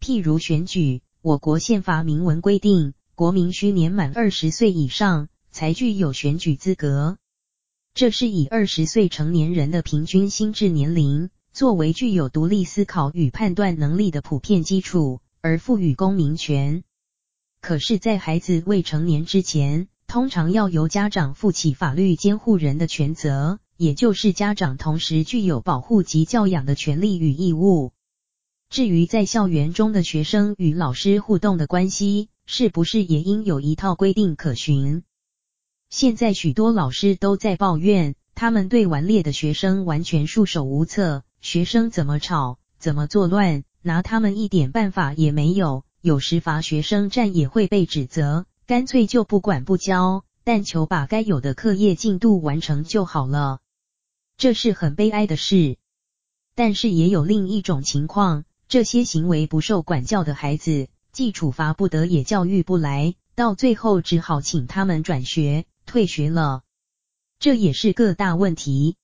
[0.00, 7.18] 譬如选举，我国宪法明文规定，国民需年满二十岁以上才具有选举资格。
[7.94, 16.84] 这是以二十岁成年人的平均心智年龄作为具有独立思考与判断能力的普遍基础，而赋予公民权。
[17.62, 23.60] 可是，在孩子未成年之前，通常要由家长负起法律监护人的权责。
[23.78, 27.92] 也就是家长同时具有保护及教养的权利与义务。
[28.68, 35.02] 至于在校园中的学生与老师互动的关系，是不是也应有一套规定可循？
[35.88, 45.84] 现在许多老师都在抱怨，他们对顽劣的学生完全束手无策，学生怎么吵，怎么作乱，拿他们一点办法也没有。
[46.02, 53.60] 有时罚学生站也会被指责，干脆就不管不教，但求把该有的课业进度完成就好了。
[54.36, 55.76] 这是很悲哀的事。
[56.56, 66.62] 但是也有另一种情况，这些行为不受管教的孩子，既处罚不得，也教育不来，到最后只好请他们转学、退学了。
[67.38, 68.96] 这也是个大问题。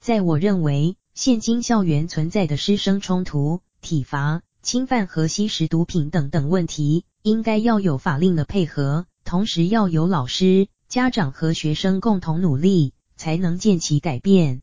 [0.00, 14.62] 在我认为，现今校园存在的师生冲突、体罚、侵犯和吸食毒品等等问题，应该要有法令的配合，同时要有老师、家长和学生共同努力，才能见其改变。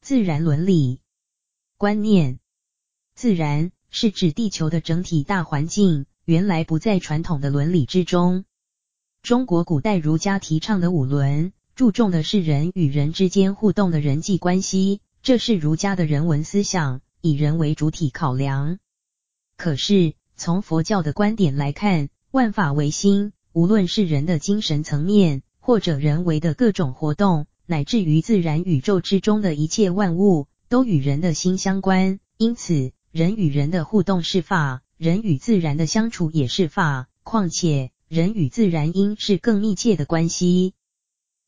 [0.00, 1.00] 自然伦理
[1.76, 2.38] 观念，
[3.14, 3.72] 自然。
[3.94, 8.46] 是指地球的整体大环境，原来不在传统的伦理之中。
[9.22, 18.78] 中国古代儒家提倡的五伦，注重的是人与人之间互动的人际关系，这是儒家的人文思想，以人为主体考量。
[19.62, 32.18] 可是从佛教的观点来看，万法唯心，无论是人的精神层面，或者人为的各种活动，乃至于自然宇宙之中的一切万物，都与人的心相关。
[32.38, 37.06] 因此，人与人的互动是法，人与自然的相处也是法。
[37.22, 40.74] 况且，人与自然应是更密切的关系。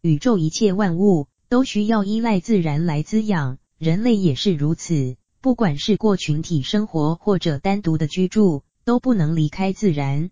[0.03, 5.17] 宇宙一切万物都需要依赖自然来滋养，人类也是如此。
[5.45, 10.31] 不管是过群体生活或者单独的居住，都不能离开自然。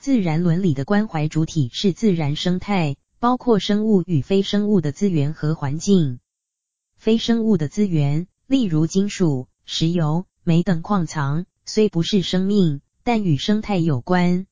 [0.00, 6.18] 自然伦理的关怀主体是自然生态，包括生物与非生物的资源和环境。
[6.96, 10.26] 非生物的资源，例如金属、石油。
[10.42, 14.48] 煤等矿藏虽不是生命，但与生态有关。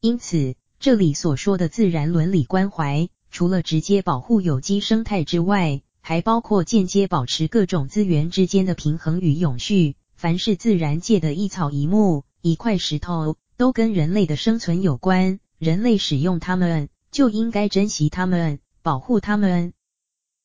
[0.00, 9.96] 因此，这里所说的自然伦理关怀，除了直接保护有机生态之外，还包括间接保持各种资源之间的平衡与永续。
[10.14, 15.40] 凡是自然界的一草一木、一块石头，都跟人类的生存有关。
[15.58, 19.72] 人类使用它们，就应该珍惜它们，保护它们。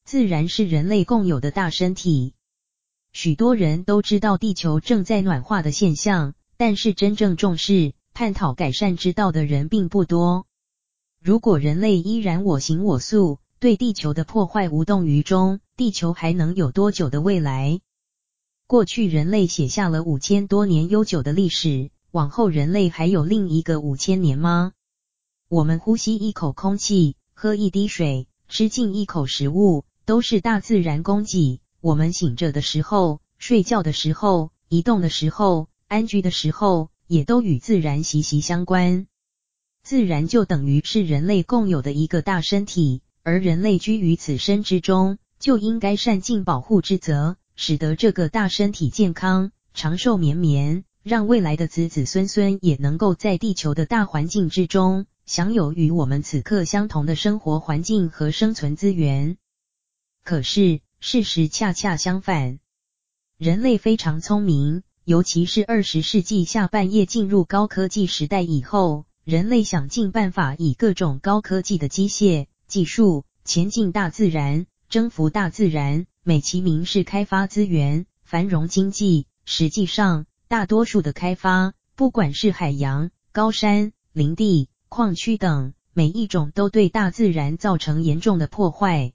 [0.06, 2.36] 自然是人类共有的大身体。
[3.12, 10.46] 许多人都知道地球正在暖化的现象，但是真正重视、探讨改善之道的人并不多。
[11.22, 17.82] 如果人类依然我行我素，对地球的破坏无动于衷，地球还能有多久的未来？
[18.68, 24.72] 过去人类写下了五千多年悠久的历史，往后人类还有另一个五千年吗？
[25.50, 31.60] 我们呼吸一口空气，喝一滴水，吃进一口食物，都是大自然供给。
[31.82, 39.06] 我们醒着的时候、睡觉的时候、移动的时候、安居的时候，也都与自然息息相关。
[39.84, 59.38] 自然就等于是人类共有的一个大身体，而人类居于此身之中，就应该善尽保护之责，使得这个大身体健康、长寿绵绵，让未来的子子孙孙也能够在地球的大环境之中，享有与我们此刻相同的生活环境和生存资源。
[60.24, 62.60] 可是，事实恰恰相反，
[63.38, 79.26] 人类非常聪明，尤其是二十世纪下半叶进入高科技时代以后，人类想尽办法以各种高科技的机械技术前进大自然，征服大自然，美其名是开发资源、繁荣经济。
[79.44, 89.14] 实际上，大多数的开发，不管是海洋、高山、林地、矿区等，每一种都对大自然造成严重的破坏。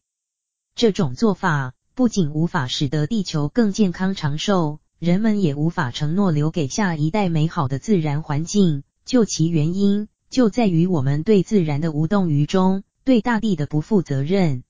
[0.75, 8.83] 这种做法不仅无法使得地球更健康长寿，人们也无法承诺留给下一代美好的自然环境。
[9.05, 14.65] 究其原因，就在于我们对自然的无动于衷，对大地的不负责任。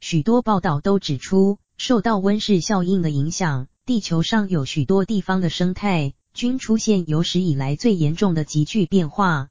[0.00, 9.50] 许多报道都指出，受到温室效应的影响，地球上有许多地方的生态均出现有史以来最严重的急剧变化。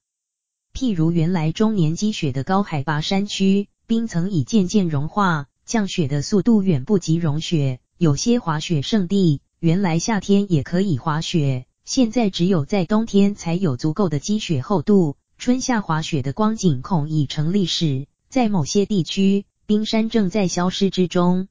[0.74, 5.48] 譬如原来终年积雪的高海拔山区，冰层已渐渐融化。
[5.66, 18.08] 降雪的速度远不及融雪，有些滑雪胜地原来夏天也可以滑雪，现在只有在冬天才有足够的积雪厚度，春夏滑雪的光景恐已成历史。
[18.30, 21.48] 在某些地区，冰山正在消失之中。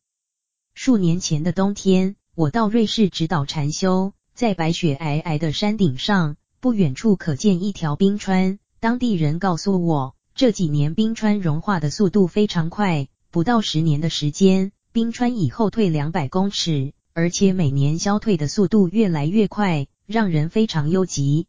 [0.75, 8.59] 数年前的冬天，我到瑞士指导禅修，在白雪皑皑的山顶上，不远处可见一条冰川。
[8.81, 13.09] 当地人告诉我，这几年冰川融化的速度非常快。
[13.31, 21.47] 不到十年的时间，冰川已后退两百公尺，而且每年消退的速度越来越快，让人非常忧急。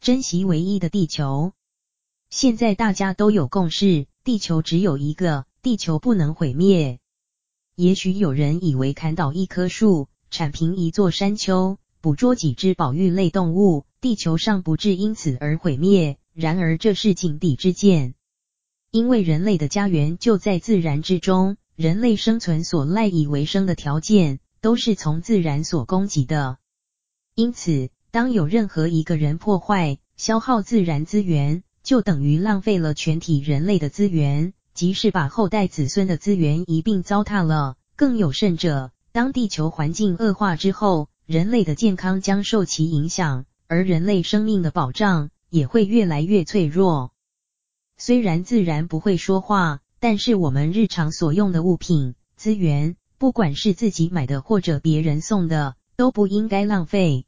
[0.00, 1.52] 珍惜唯一的地球。
[2.30, 6.98] 现在大家都有共识，地球只有一个，地球不能毁灭。
[7.76, 16.16] 也许有人以为砍倒一棵树，铲平一座山丘，捕捉几只保育类动物，地球上不致因此而毁灭。
[16.32, 18.14] 然而这是井底之见，
[18.90, 26.56] 因为人类的家园就在自然之中，人类生存所赖以为生的条件都是从自然所供给的。
[27.34, 37.76] 因此，当有任何一个人破坏、消耗自然资源，就等于浪费了全体人类的资源，即是把后代子孙的资源一并糟蹋了。
[37.94, 47.12] 更有甚者，当地球环境恶化之后，人类的健康将受其影响，而人类生命的保障也会越来越脆弱。
[47.96, 57.24] 虽然自然不会说话，但是我们日常所用的物品、资源，不管是自己买的或者别人送的，都不应该浪费。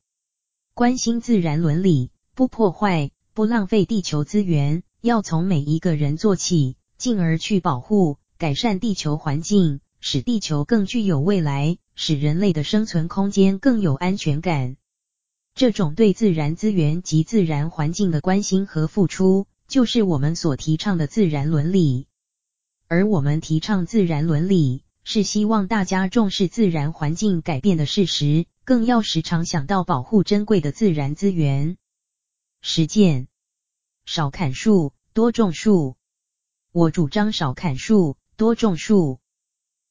[0.74, 3.10] 关心自然伦理，不破坏。
[3.34, 14.76] 不浪费地球资源，要从每一个人做起，进而去保护、改善地球环境，使地球更具有未来，使人类的生存空间更有安全感。
[15.54, 22.06] 这种对自然资源及自然环境的关心和付出，就是我们所提倡的自然伦理。
[22.88, 31.76] 而我们提倡自然伦理，是希望大家重视自然环境改变的事实，更要时常想到保护珍贵的自然资源。
[32.60, 33.26] 实践：
[34.04, 35.96] 少砍树，多种树。
[36.70, 39.18] 我主张少砍树，多种树。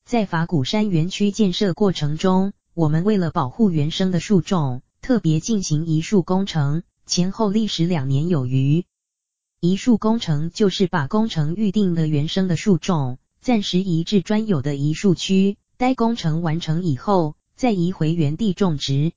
[0.05, 8.86] 在法鼓山园区建设过程中，我们为了保护原生的树种，特别进行移树工程，前后历时两年有余。
[9.59, 19.12] 移树工程就是把工程预定的原生的树种，暂时移至专有的移树区，待工程完成以后，再移回原地种植。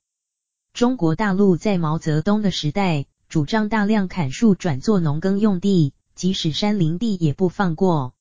[0.71, 8.13] 中国大陆在毛泽东的时代，主张大量砍树转作农耕用地，即使山林地也不放过。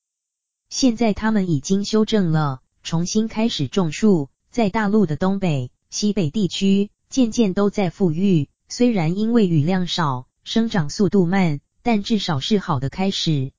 [0.70, 8.48] 现在他们已经修正了，重新开始种树，在大陆的东北、西北地区渐渐都在富裕。
[8.66, 13.52] 虽然因为雨量少，生长速度慢，但至少是好的开始。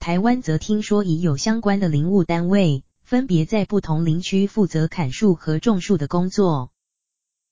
[0.00, 6.72] 台湾则听说已有相关的林务单位，分别在不同林区负责砍树和种树的工作。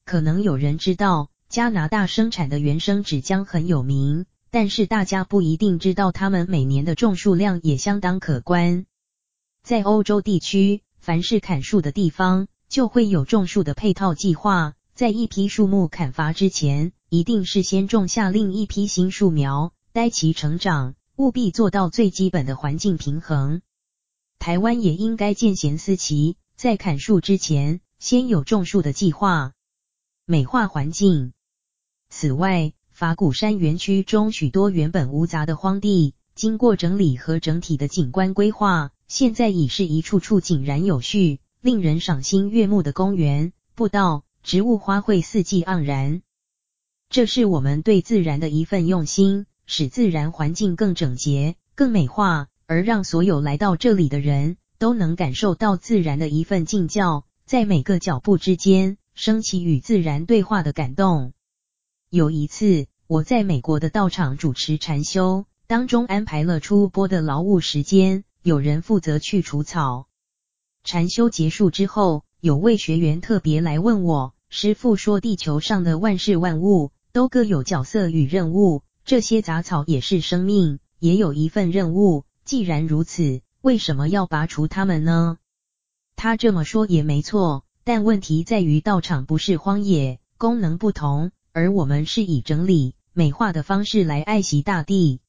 [0.05, 1.28] 可能有人知道。
[1.48, 8.86] 加拿大生产的原生纸浆很有名，但是大家不一定知道，他们每年的种树量也相当可观。
[9.62, 14.72] 在欧洲地区，凡是砍树的地方，就会有种树的配套计划。
[14.94, 23.61] 在一批树木砍伐之前，一定是先种下另一批新树苗，待其成长，务必做到最基本的环境平衡。
[24.43, 29.53] 台湾也应该见贤思齐，在砍树之前，先有种树的计划，
[30.26, 31.32] 美化环境。
[32.11, 46.20] 此外，法鼓山园区中许多原本无杂的荒地，经过整理和整体的景观规划，现在已是一处处井然有序、令人赏心悦目的公园、步道，植物花卉四季盎然。
[47.09, 61.35] 这是我们对自然的一份用心，使自然环境更整洁、更美化，而让所有来到这里的人都能感受到自然的一份敬教，在每个脚步之间升起与自然对话的感动。
[62.09, 70.07] 有一次，我在美国的道场主持禅修，当中安排了出波的劳务时间，有人负责去除草。
[70.83, 82.25] 禅修结束之后，有位学员特别来问我：“师父说，地球上的万事万物都各有角色与任务，这些杂草也是生命，也有一份任务。
[82.45, 85.38] 既然如此，为什么要拔除它们呢？”
[86.16, 91.32] 他这么说也没错，但问题在于道场不是荒野，功能不同。
[91.55, 95.20] 而我们是以整理、美化的方式来爱惜大地。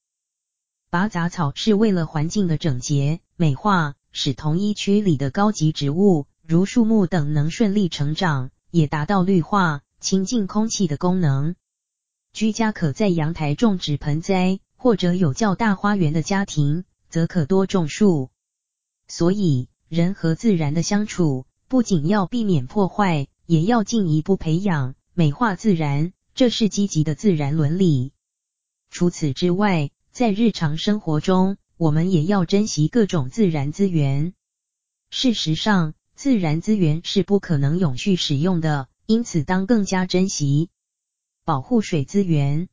[0.89, 11.55] 拔杂草是为了环境的整洁、美化，使同一区里的高级植物，如树木等能顺利成长，也达到绿化、清净空气的功能。
[12.31, 18.31] 居家可在阳台种植盆栽，或者有较大花园的家庭，则可多种树。
[19.07, 24.95] 所以，人和自然的相处，不仅要避免破坏，也要进一步培养。
[25.13, 28.13] 美化自然，这是积极的自然伦理。
[28.89, 34.33] 除此之外，在日常生活中，我们也要珍惜各种自然资源。
[35.11, 40.71] 事实上，自然资源是不可能永续使用的，因此当更加珍惜、
[41.45, 42.69] 保护水资源。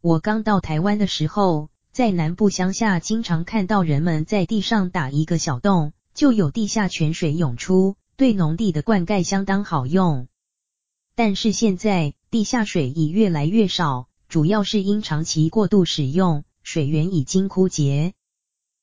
[0.00, 1.68] 我刚到台湾的时候，
[1.98, 10.28] 在南部乡下，经常看到人们在地上打一个小洞，就有地下泉水涌出，对农地的灌溉相当好用。
[11.16, 18.12] 但是现在地下水已越来越少，主要是因长期过度使用，水源已经枯竭。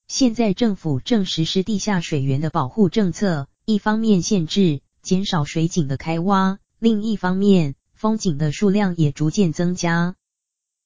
[0.10, 10.18] 现在政府正实施地下水源的保护政策，一方面限制减少水井的开挖，另一方面封井的数量也逐渐增加。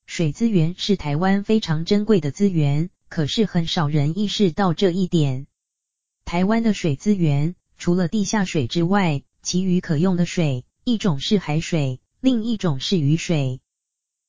[0.10, 5.46] 水资源是台湾非常珍贵的资源，可是很少人意识到这一点。
[6.26, 13.62] 台湾的水资源除了地下水之外，其余可用的水，一种是海水，另一种是雨水。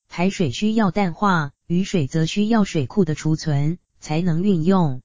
[0.06, 3.78] 海水需要淡化，雨水则需要水库的储存。
[4.00, 5.00] 才能运用。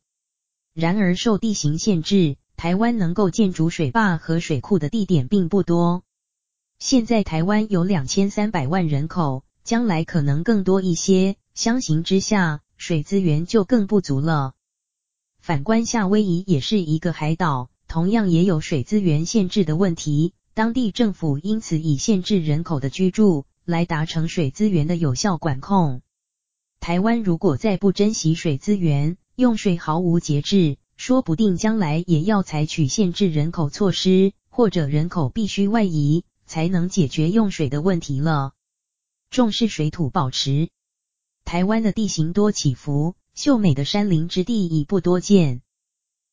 [0.73, 6.03] 然而受地形限制，台湾能够建筑水坝和水库的地点并不多。
[6.80, 14.53] 现在台湾有两千三百万人口，将来可能更多一些，相形之下，水资源就更不足了。
[15.39, 26.01] 反观夏威夷也是一个海岛，同样也有水资源限制的问题，当地政府因此以限制人口的居住，来达成水资源的有效管控。
[26.80, 38.51] 台湾如果再不珍惜水资源，用水毫无节制，说不定将来也要采取限制人口措施，或者人口必须外移，才能解决用水的问题了。
[39.36, 40.69] 重视水土保持，
[41.43, 45.59] 台湾的地形多起伏，秀美的山林之地已不多见。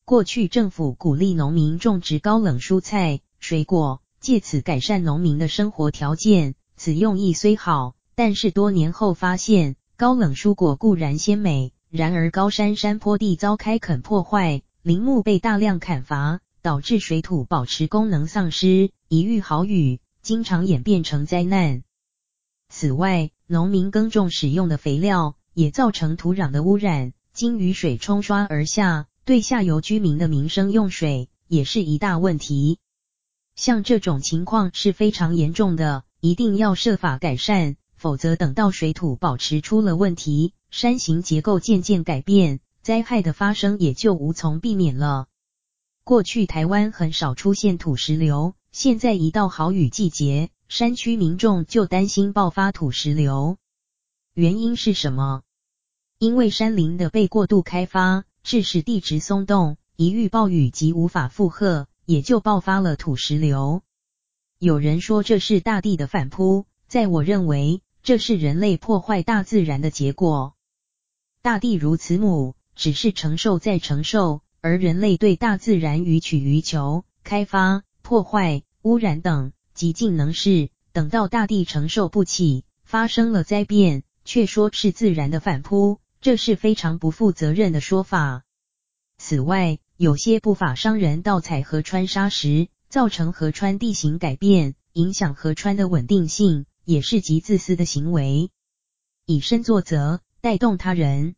[0.04, 9.74] 过去政府鼓励农民种植高冷蔬菜、水果，借此改善农民的生活条件，此用意虽好，但是多年后发现。
[9.96, 21.82] 高冷蔬果固然鲜美，然而高山山坡地遭开垦破坏，林木被大量砍伐，导致水土保持功能丧失，一遇豪雨，经常演变成灾难。
[22.74, 32.78] 此外，农民耕种使用的肥料也造成土壤的污染，经雨水冲刷而下，对下游居民的民生用水也是一大问题。
[33.54, 37.76] 像这种情况是非常严重的，一定要设法改善。
[37.94, 45.26] 否则，等到水土保持出了问题，山形结构渐渐改变，灾害的发生也就无从避免了。
[46.04, 53.58] 过去台湾很少出现土石流，现在一到豪雨季节，山区民众就担心爆发土石流。
[54.32, 55.42] 原因是什么？
[56.16, 63.82] 因为山林的被过度开发，致使地质松动，一遇暴雨即无法负荷，也就爆发了土石流。
[64.58, 67.82] 有人说这是大地的反扑，在我认为。
[68.02, 70.54] 这是人类破坏大自然的结果。
[71.42, 80.70] 大地如慈母，只是承受再承受，而人类对大自然予取予求，开发、破坏、污染等，极尽能事。
[80.92, 88.44] 等到大地承受不起，发生了灾变，却说是自然的反扑，这是非常不负责任的说法。
[89.18, 96.66] 此外，有些不法商人盗采河川砂石，造成河川地形改变，影响河川的稳定性。
[96.84, 98.50] 也是极自私的行为，
[99.24, 101.36] 以身作则，带动他人。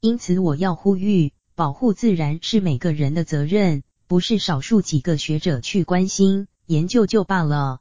[0.00, 7.80] 因此，我要呼吁，保护自然是每个人的责任，不是少数几个学者去关心研究就罢了。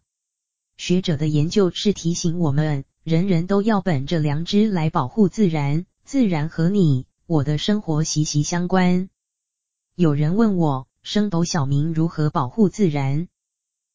[0.78, 9.10] 学者的研究是提醒我们，人人都要本着良知来保护自然，自然和你我的生活息息相关。
[9.96, 13.28] 有人问我，升斗小民如何保护自然？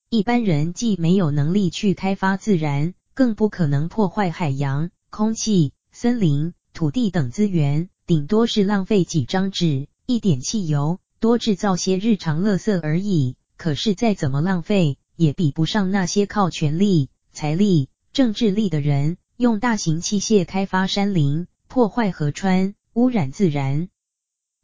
[0.09, 13.37] 一般人既没有能力去开发自然，更不可能破坏海洋、空气、森林、土地等资源，顶多是浪费几张纸、一点汽油，多制造些日常垃圾而已。
[13.57, 23.89] 可是再怎么浪费，也比不上那些靠权力、财力、政治力的人，用大型器械开发山林、破坏河川、污染自然。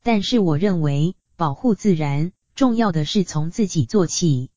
[0.03, 4.51] 但是我认为，保护自然，重要的是从自己做起。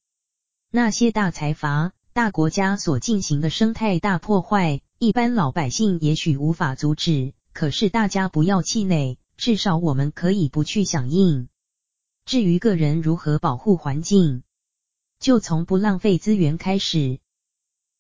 [0.71, 7.33] 那些大财阀、大国家所进行的生态大破坏，一般老百姓也许无法阻止。
[7.53, 11.47] 可是大家不要气馁，至少我们可以不去响应。
[12.26, 14.41] 至于个人如何保护环境，
[15.19, 17.19] 就从不浪费资源开始。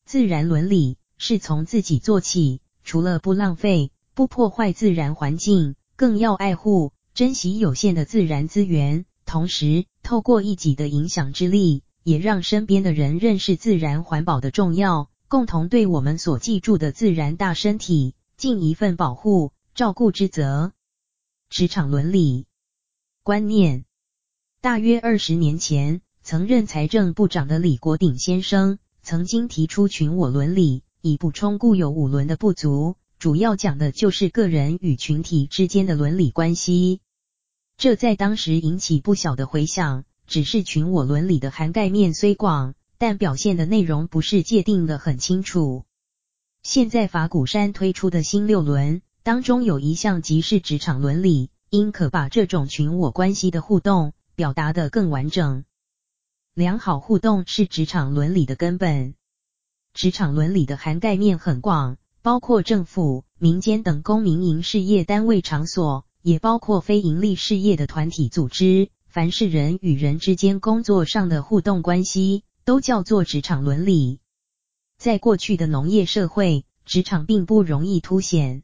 [0.05, 11.83] 自然伦理是从自己做起，除了不浪费、不破坏自然环境，更要爱护、珍惜有限的自然资源，同时透过一己的影响之力。
[12.01, 20.71] 也让身边的人认识自然环保的重要，共同对我们所记住的自然大身体尽一份保护、照顾之责。
[21.49, 22.45] 职场伦理
[23.23, 23.84] 观念，
[24.65, 36.99] 大约二十年前，曾任财政部长的李国鼎先生曾经提出群我伦理，以补充固有五伦的不足，主要讲的就是个人与群体之间的伦理关系。
[37.77, 40.03] 这在当时引起不小的回响。
[40.25, 45.83] 只是群我伦理的涵盖面虽广，但表现的内容不是界定的很清楚。
[46.63, 55.65] 现在法鼓山推出的新六伦当中有一项即是职场伦理，应可把这种群我关系的互动表达得更完整。
[56.53, 59.15] 良好互动是职场伦理的根本。
[59.93, 68.89] 职场伦理的涵盖面很广，包括政府、民间等公民营事业单位场所，也包括非营利事业的团体组织。
[69.07, 74.19] 凡是人与人之间工作上的互动关系，都叫做职场伦理。
[74.97, 78.63] 在过去的农业社会，职场并不容易凸显，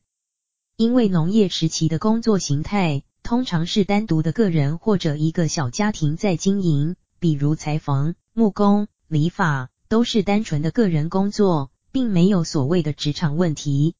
[0.75, 6.95] 因为农业时期的工作形态通常是单独的个人或者一个小家庭在经营。
[7.19, 13.93] 比如裁缝、木工、理发，都是单纯的个人工作，并没有所谓的职场问题。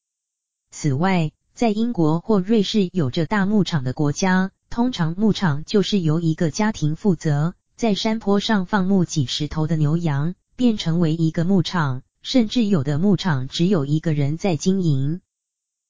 [0.71, 15.21] 此外，在英国或瑞士有着大牧场的国家，通常牧场就是由一个家庭负责，在山坡上放牧几十头的牛羊，便成为一个牧场，甚至有的牧场只有一个人在经营。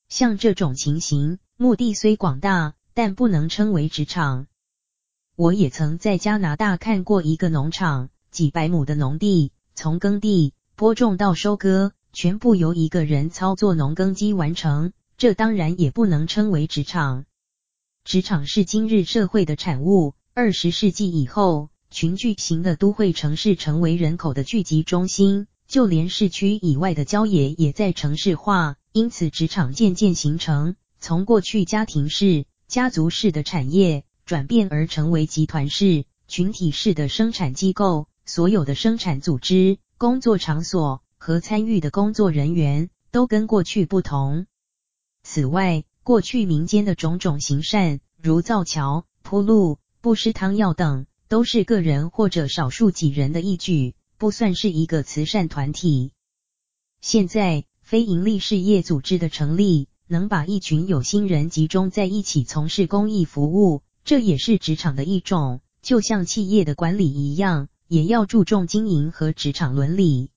[0.10, 4.48] 像这种情形，牧地虽广大，但不能称为职场。
[5.36, 14.94] 我也曾在加拿大看过一个农场，几百亩的农地，从耕地、播种到收割，全部由一个人操作农耕机完成。
[15.18, 17.26] 这当然也不能称为职场。
[18.04, 20.16] 职场是今日社会的产物。
[20.34, 34.06] 二十世纪以后，群聚型的都会城市成为人口的聚集中心，就连市区以外的郊野也在城市化，因此职场渐渐形成，从过去家庭式、家族式的产业。
[34.24, 44.46] 转变而成为集团式、群体式的生产机构，所有的生产组织、工作场所和参与的工作人员都跟过去不同。
[45.22, 56.14] 此外，过去民间的种种行善，如造桥、铺路、布施汤药等，都是个人或者少数几人的义举，不算是一个慈善团体。
[57.02, 63.82] 现在，非营利事业组织的成立，能把一群有心人集中在一起从事公益服务。
[64.04, 70.30] 这也是职场的一种，就像企业的管理一样，也要注重经营和职场伦理。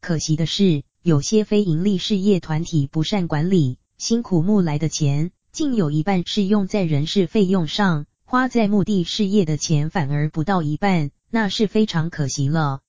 [0.00, 12.82] 可惜的是，有些非营利事业团体不善管理，辛苦募来的钱，竟有一半是用在人事费用上，花在目的事业的钱反而不到一半，那是非常可惜了。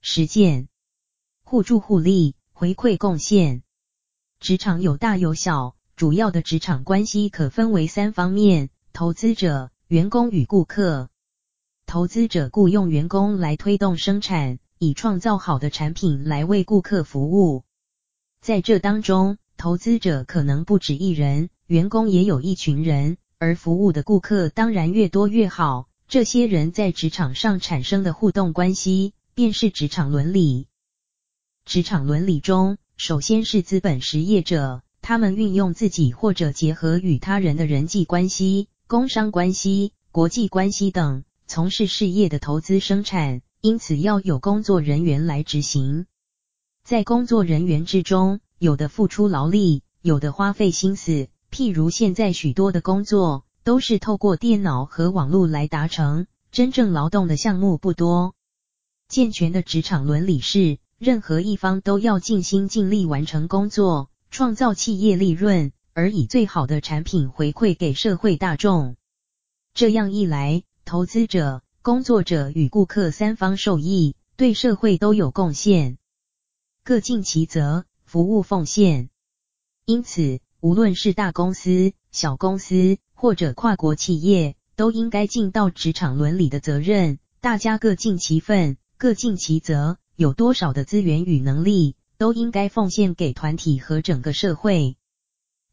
[0.00, 0.66] 实践
[1.44, 3.62] 互助互利，回馈贡献。
[4.38, 8.68] 职场有大有小，主要的职场关系可分为三方面。
[8.92, 11.08] 投资者、员工与顾客。
[11.86, 17.64] 投资者雇佣员工来推动生产，以创造好的产品来为顾客服务。
[18.40, 25.88] 在这当中，投资者可能不止一人，员工也有一群人，而服务的顾客当然越多越好。
[26.08, 30.68] 这些人在职场上产生的互动关系，便是职场伦理。
[31.64, 38.68] 职场伦理中，首先是资本实业者，他们运用自己或者结合与他人的人际关系。
[38.86, 46.06] 工商关系、国际关系等，从事事业的投资生产，因此要有工作人员来执行。
[46.84, 51.28] 在工作人员之中，有的付出劳力，有的花费心思。
[51.50, 58.34] 譬如现在许多的工作都是透过电脑和网络来达成，真正劳动的项目不多。
[59.06, 65.72] 健全的职场伦理是，任何一方都要尽心尽力完成工作，创造企业利润。
[65.92, 68.96] 而以最好的产品回馈给社会大众，
[69.72, 75.96] 这样一来，投资者、工作者与顾客三方受益，对社会都有贡献，
[76.84, 79.08] 各尽其责，服务奉献。
[79.86, 94.96] 因此，无论是大公司、小公司或者跨国企业，都应该尽到职场伦理的责任，大家各尽其分，各尽其责，有多少的资源与能力，都应该奉献给团体和整个社会。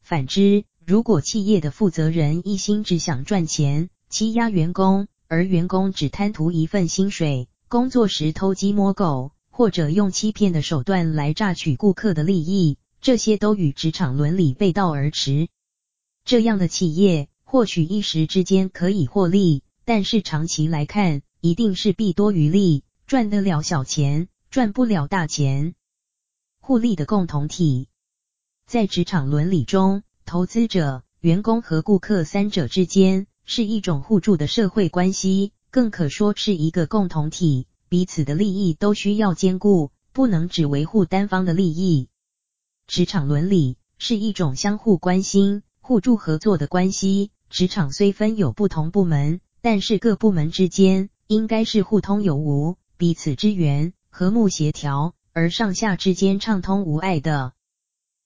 [0.02, 15.48] 反之，如果企业的负责人一心只想赚钱，欺压员工，而员工只贪图一份薪水，工作时偷鸡摸狗，或者用欺骗的手段来榨取顾客的利益，这些都与职场伦理背道而驰。
[16.26, 25.74] 这样的企业或许一时之间可以获利，但是长期来看，一定是弊多于利，赚得了小钱，赚不了大钱。
[26.60, 27.88] 互利的共同体。
[28.68, 42.08] 在职场伦理中，投资者、员工和顾客三者之间是一种互助的社会关系，更可说是一个共同体，彼此的利益都需要兼顾，不能只维护单方的利益。
[42.86, 47.32] 职场伦理是一种相互关心、互助合作的关系。
[47.50, 57.52] 职场虽分有不同部门，但是各部门之间应该是互通有无、彼此支援、和睦协调，而上下之间畅通无碍的。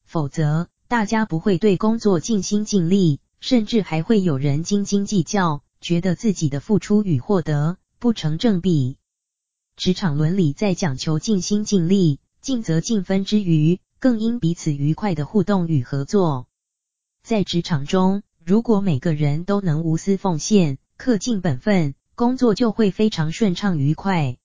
[0.05, 8.99] 否则大家不会对工作尽心尽力，甚至还会有人斤斤计较，觉得自己的付出与获得不成正比。
[9.77, 16.49] 职场伦理在讲求尽心尽力、尽责尽分之余，更应彼此愉快的互动与合作。
[17.23, 24.37] 在职场中，如果每个人都能无私奉献、恪尽本分，工作就会非常顺畅愉快。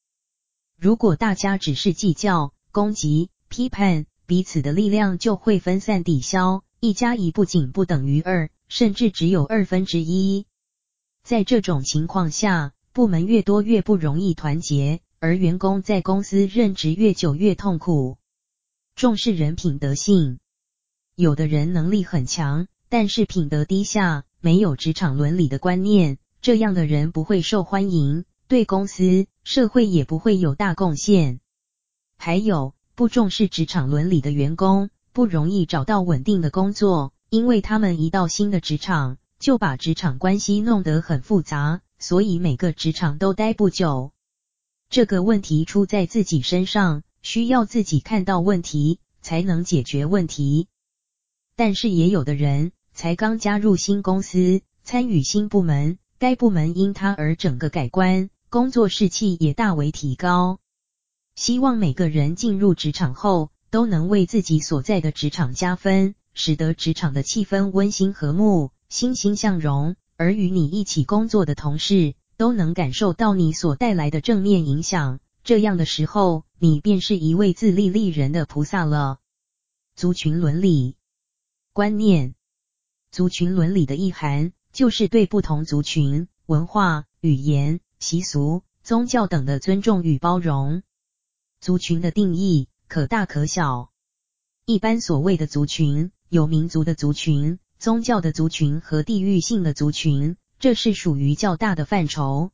[0.83, 10.45] 如果大家只是计较、攻击、批判，彼此的力量就会分散抵消，一加一不仅不等于二，甚至只有二分之一。
[11.23, 14.99] 在这种情况下，部门越多越不容易团结。
[15.21, 18.17] 而员工在公司任职越久越痛苦。
[18.93, 20.39] 重视人品德性，
[21.15, 31.39] 有的人能力很强，但是品德低下，没有职场伦理的观念，这样的人不会受欢迎，对公司、社会也不会有大贡献。
[32.17, 44.11] 还有，不重视职场伦理的员工，不容易找到稳定的工作，因为他们一到新的职场，就把职场关系弄得很复杂，所以每个职场都待不久。
[44.87, 50.67] 这个问题出在自己身上，需要自己看到问题，才能解决问题。
[51.55, 60.59] 但是也有的人才刚加入新公司，参与新部门，该部门因他而整个改观，工作士气也大为提高。
[61.35, 79.17] 希望每个人进入职场后，都能为自己所在的职场加分，使得职场的气氛温馨和睦，欣欣向荣，而与你一起工作的同事，都能感受到你所带来的正面影响，这样的时候，你便是一位自利利人的菩萨了。
[79.95, 80.95] 族群伦理
[81.73, 82.35] 观念，
[83.09, 90.83] 族群伦理的意涵就是对不同族群、文化、语言、习俗、宗教等的尊重与包容。
[91.61, 93.91] 族群的定义可大可小，
[94.65, 100.35] 一般所谓的族群，有民族的族群、宗教的族群和地域性的族群。
[100.59, 102.51] 这是属于较大的范畴，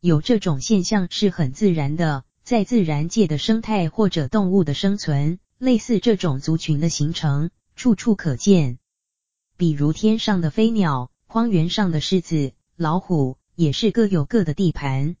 [0.00, 8.78] 有这种现象是很自然的，在自然界的生态或者动物的生存，类似这种族群的形成，处处可见。
[9.56, 15.16] 比如天上的飞鸟，荒原上的狮子、老虎，也是各有各的地盘。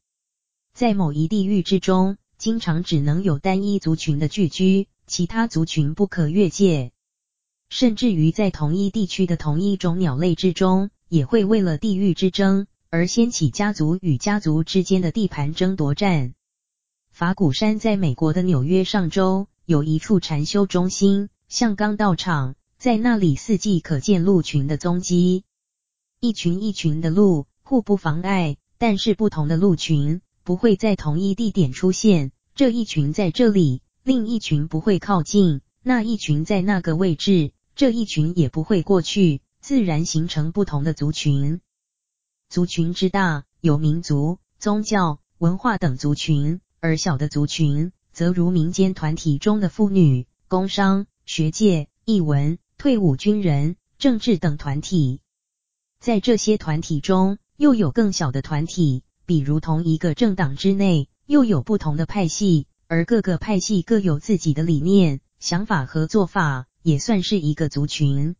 [0.74, 6.92] 在某一地域之中，经常只能有单一族群的聚居，其他族群不可越界。
[7.70, 16.34] 甚至于在同一地区的同一种鸟类之中，也会为了地域之争而掀起家族与家族之间的地盘争夺战。
[17.10, 25.44] 法鼓山在美国的纽约上州有一处禅修中心——象冈道场，在那里四季可见鹿群的踪迹。
[26.20, 32.30] 一群一群的鹿互不妨碍，但是不同的鹿群不会在同一地点出现。
[32.54, 39.42] 这一群在这里，另一群不会靠近；那一群在那个位置，这一群也不会过去。
[39.60, 41.60] 自然形成不同的族群，
[42.48, 55.18] 族群之大，有民族、宗教、文化等族群；而小的族群，则如民间团体中的妇女、工商、学界、艺文、退伍军人、政治等团体。
[55.98, 68.36] 在这些团体中，又有更小的团体，比如同一个政党之内，又有不同的派系，而各个派系各有自己的理念、想法和做法，也算是一个族群。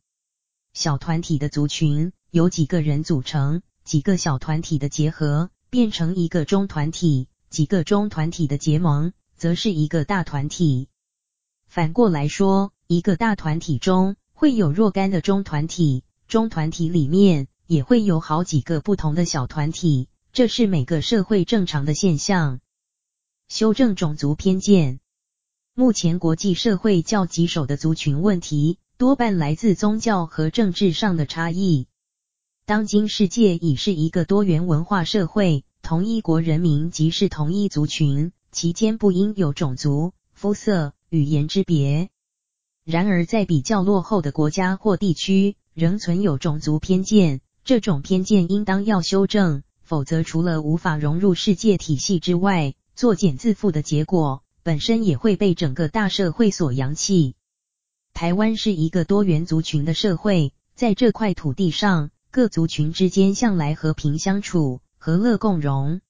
[0.75, 10.89] 小团体的族群由几个人组成，几个小团体的结合变成一个中团体，几个中团体的结盟则是一个大团体。
[11.67, 22.61] 反过来说，一个大团体中会有若干的中团体，中团体里面也会有好几个不同的小团体，这是每个社会正常的现象。
[23.49, 25.01] 修正种族偏见，
[25.75, 28.79] 目前国际社会较棘手的族群问题。
[28.99, 31.87] 多半来自宗教和政治上的差异。
[32.65, 42.09] 当今世界已是一个多元文化社会，同一国人民即是同一族群，其间不应有种族、肤色、语言之别。
[42.85, 57.35] 然而，在比较落后的国家或地区，仍存有种族偏见，这种偏见应当要修正，否则除了无法融入世界体系之外，作茧自缚的结果，本身也会被整个大社会所扬弃。
[58.15, 66.01] 台湾是一个多元族群的社会，在这块土地上，各族群之间向来和平相处，和乐共荣。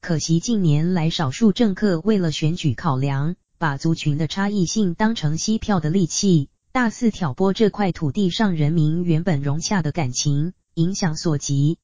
[0.00, 11.78] 可惜近年来，少数政客为了选举考量，把族群的差异性当成吸票的利器，大肆挑拨这块土地上人民原本融洽的感情，影响所及。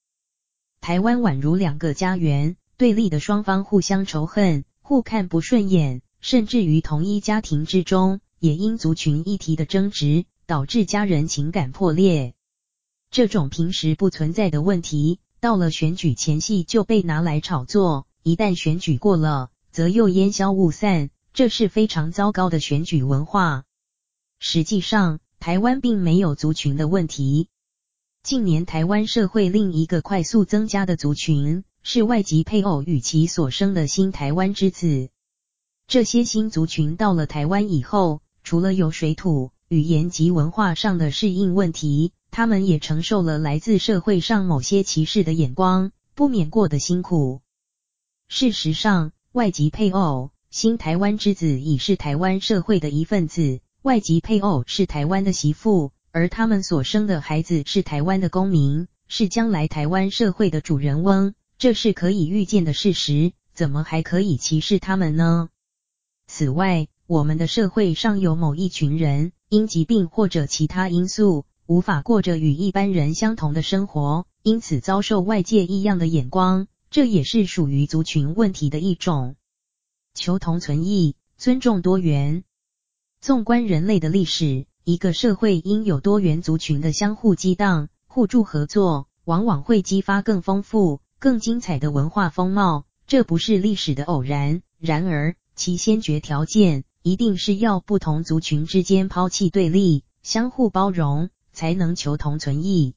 [0.81, 8.21] 台湾宛如两个家园，对立的双方互相仇恨，互看不顺眼，甚至于同一家庭之中。
[8.39, 12.35] 也因族群议题的争执，导致家人情感破裂。
[13.11, 21.11] 这种平时不存在的问题，到了选举前夕就被拿来炒作，一旦选举过了，则又烟消雾散。
[21.33, 23.65] 这是非常糟糕的选举文化。
[24.39, 27.49] 实际上，台湾并没有族群的问题。
[28.25, 35.11] 近年台湾社会另一个快速增加的族群，是外籍配偶与其所生的新台湾之子。
[35.87, 47.43] 这些新族群到了台湾以后，除了有水土、语言及文化上的适应问题，他们也承受了来自社会上某些歧视的眼光，不免过得辛苦。
[48.29, 65.49] 事实上，外籍配偶、新台湾之子已是台湾社会的一份子，外籍配偶是台湾的媳妇，而他们所生的孩子是台湾的公民，是将来台湾社会的主人翁，这是可以预见的事实，怎么还可以歧视他们呢？
[66.29, 79.35] 此外，我们的社会上有某一群人，因疾病或者其他因素，无法过着与一般人相同的生活，因此遭受外界异样的眼光，这也是属于族群问题的一种。
[80.15, 82.45] 求同存异，尊重多元。
[83.21, 94.61] 纵观人类的历史，一个社会应有多元族群的相互激荡、互助合作，往往会激发更丰富、更精彩的文化风貌，这不是历史的偶然。
[94.79, 102.95] 然而，其先决条件，一定是要不同族群之间抛弃对立，相互包容，才能求同存异。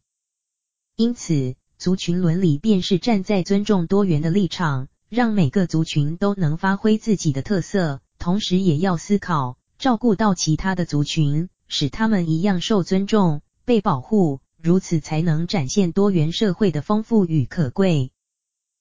[0.98, 18.12] 因此，族群伦理便是站在尊重多元的立场，让每个族群都能发挥自己的特色，同时也要思考照顾到其他的族群，使他们一样受尊重、被保护，如此才能展现多元社会的丰富与可贵。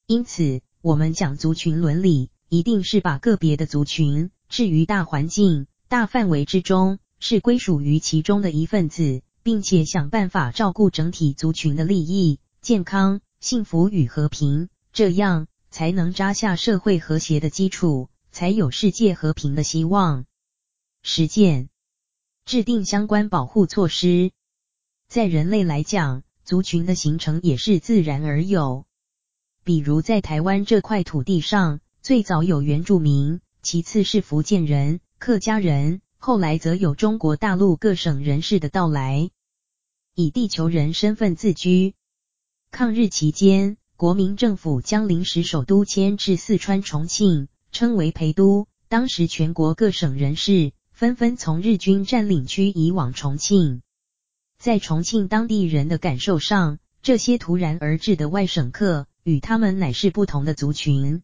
[0.07, 4.31] 因此，我们讲族群伦理，一定是把个别的族群。
[4.49, 20.25] 置于大环境、大范围之中，是归属于其中的一份子，并且想办法照顾整体族群的利益、健康、幸福与和平，这样才能扎下社会和谐的基础，才有世界和平的希望。
[21.03, 21.69] 实践，
[22.47, 24.31] 制定相关保护措施。
[25.09, 28.87] 在人类来讲，族群的形成也是自然而有，
[29.65, 33.41] 比如在台湾这块土地上，最早有原住民。
[33.63, 39.29] 其次是福建人、客家人，后来则有中国大陆各省人士的到来，
[40.15, 41.97] 以地球人身份自居。
[42.71, 48.69] 抗日期间，国民政府将临时首都迁至四川重庆，称为陪都。
[48.87, 53.83] 当时全国各省人士纷纷从日军占领区移往重庆，
[54.59, 61.23] 在重庆当地人的感受上，这些突然而至的外省客与他们乃是不同的族群。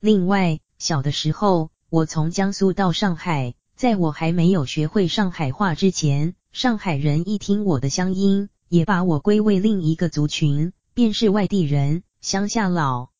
[0.00, 13.10] 另外，小的时候，我从江苏到上海，在我还没有学会上海话之前，上海人一听我的乡音，也把我归为另一个族群，便是外地人、乡下佬。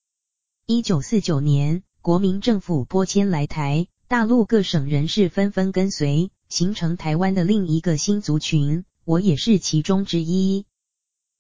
[0.65, 10.65] 一九四九年，国民政府拨迁来台，大陆各省人士纷纷跟随，形成台湾的另一个新族群，我也是其中之一。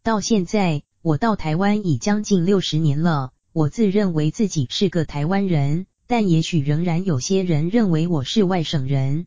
[0.02, 5.86] 到现在，我到台湾已将近六十年了，我自认为自己是个台湾人。
[6.08, 9.26] 但也许仍然有些人认为我是外省人，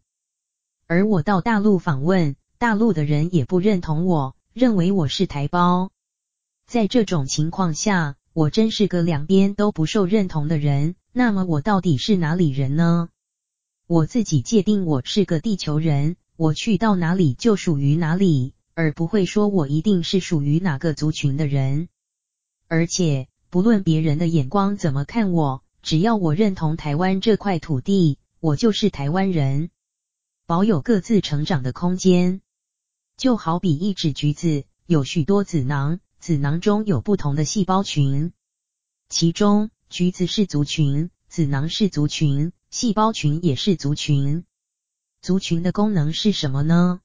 [0.88, 5.92] 而我到大陆访问，大陆的人也不认同我，认为我是台胞。
[6.68, 10.96] 在这种情况下，我真是个两边都不受认同的人。
[11.14, 13.08] 那么我到底是哪里人呢？
[13.90, 21.90] 我自己界定我是个地球人，我去到哪里就属于哪里，而不会说我一定是属于哪个族群的人。
[22.68, 25.64] 而且，不论别人的眼光怎么看我。
[25.82, 29.72] 只要我认同台湾这块土地，我就是台湾人，
[30.46, 32.42] 保有各自成长的空间。
[33.18, 38.34] 就好比一只橘子，有许多子囊，子囊中有不同的细胞群，
[39.10, 44.46] 其中橘子是族群，子囊是族群，细胞群也是族群。
[45.24, 47.02] 族群的功能是什么呢？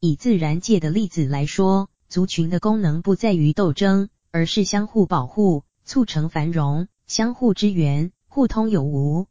[0.00, 6.88] 以自然界的例子来说，族群的功能不在于斗争，而是相互保护，促成繁荣。
[7.06, 9.28] 相互支援，互通有无。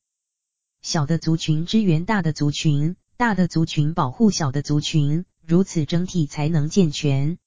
[0.82, 7.38] 小的族群支援大的族群，大的族群保护小的族群，如此整体才能健全。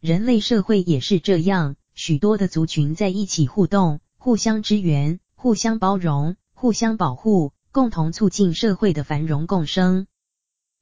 [0.00, 10.06] 人类社会也是这样，许多的族群在一起互动，互相支援，互相包容，互相保护，共同促进社会的繁荣共生。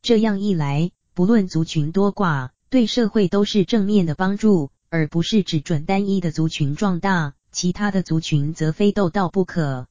[0.03, 7.35] 这样一来，不论族群多寡，对社会都是正面的帮助，而不是只准单一的族群壮大。
[7.51, 9.89] 其他的族群则非斗到不可。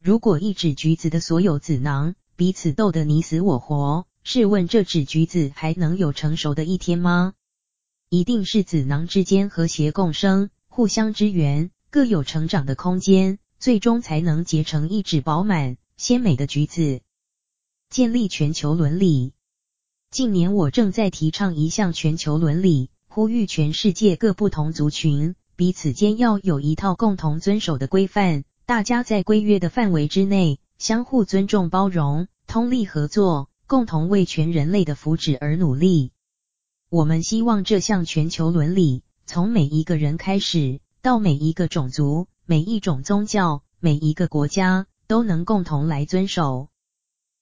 [0.00, 4.06] 如果一指橘子的所有子囊彼此斗得你死我活。
[4.22, 7.32] 试问这纸橘子还能有成熟的一天吗？
[8.10, 17.02] 一定是子囊之间和谐共生，互相支援，各有成长的空间，最终才能结成一纸饱满鲜美的橘子。
[17.90, 19.34] 建立全球伦理。
[20.10, 33.50] 近年我正在提倡一项全球伦理，呼吁全世界各不同族群彼此间要有一套共同遵守的规范，大家在规约的范围之内，相互尊重、包容、通力合作。
[33.66, 36.10] 共同为全人类的福祉而努力。
[36.88, 46.66] 我们希望这项全球伦理，从每一个人开始，到每一个种族、每一种宗教、每一个国家，都能共同来遵守。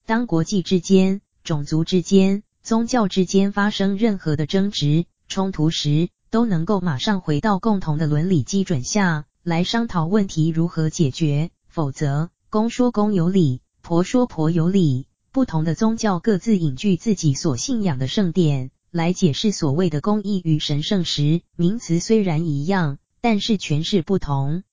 [0.05, 11.49] 当国际之间、种族之间、宗教之间发生任何的争执、冲突时，都能够马上回到共同的伦理基准下来商讨问题如何解决。
[11.69, 15.07] 否则，公说公有理，婆说婆有理。
[15.33, 24.65] 不同的宗教各自隐居自己所信仰的圣典来解释所谓的公义与神圣时，名词虽然一样，但是诠释不同。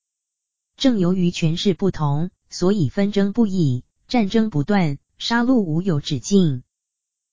[0.76, 6.62] 正由于诠释不同，所以纷争不已，战争不断，杀戮无有止境。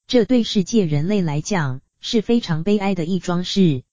[0.07, 3.83] 这对世界人类来讲是非常悲哀的一桩事。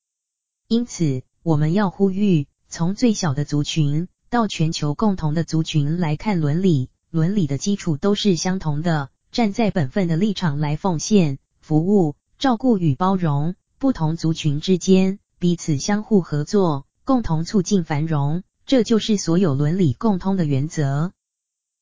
[0.69, 9.11] 因此，我们要呼吁，从最小的族群到全球共同的族群来看伦理，伦理的基础都是相同的。
[9.33, 21.13] 站在本分的立场来奉献、服务、照顾与包容不同族群之间，彼此相互合作，共同促进繁荣，这就是所有伦理共通的原则。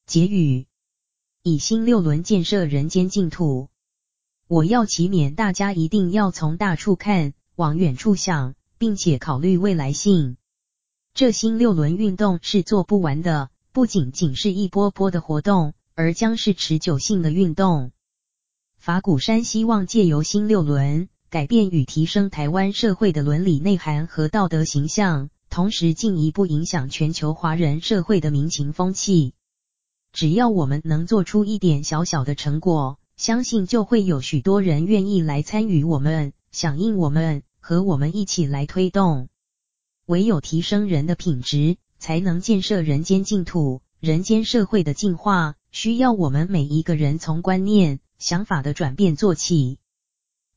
[0.07, 0.65] 结语：
[1.43, 3.69] 以新六轮建设人间净土。
[4.47, 10.39] 我要祈勉大家一定要从大处看，往远处想，并且考虑未来性。
[11.13, 15.75] 这新六轮运动是做不完的，不仅仅是一波波的活动。
[15.95, 17.93] 而将是持久性的运动。
[18.79, 29.35] 法鼓山希望借由新六轮，改变与提升台湾社会的伦理内涵和道德形象，同时进一步影响全球华人社会的民情风气。
[30.13, 39.29] 只要我们能做出一点小小的成果，相信就会有许多人愿意来参与我们，响应我们，和我们一起来推动。
[40.07, 45.55] 唯有提升人的品质，才能建设人间净土，人间社会的进化。
[45.71, 49.79] 需要我们每一个人从观念、想法的转变做起。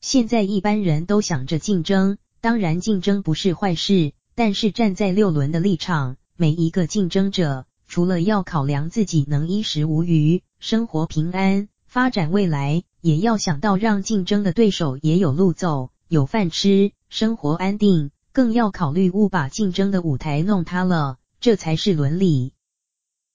[0.00, 22.54] 现在一般人都想着竞争，当然竞争不是坏事，但是站在六轮的立场，每一个竞争者除了要考量自己能衣食无虞、生活平安、发展未来，也要想到让竞争的对手也有路走、有饭吃、生活安定，更要考虑勿把竞争的舞台弄塌了，这才是伦理。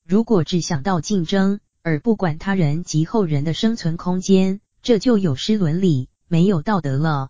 [0.04, 7.30] 如果只想到竞争，而不管他人及后人的生存空间，这就有失伦理，没有道德了。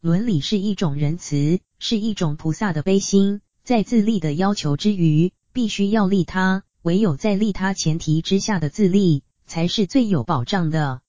[0.00, 6.62] 伦理是一种仁慈，是一种菩萨的悲心，在自利的要求之余，必须要利他。
[6.82, 11.00] 唯有在利他前提之下的自利，才是最有保障的。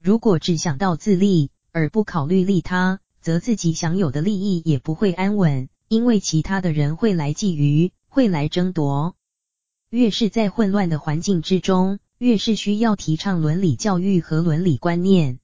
[0.00, 9.14] 如果只想到自利，而不考虑利他，则自己享有的利益也不会安稳，因为其他的人会来觊觎，会来争夺。
[9.88, 15.38] 越是在混乱的环境之中，越是需要提倡伦理教育和伦理观念。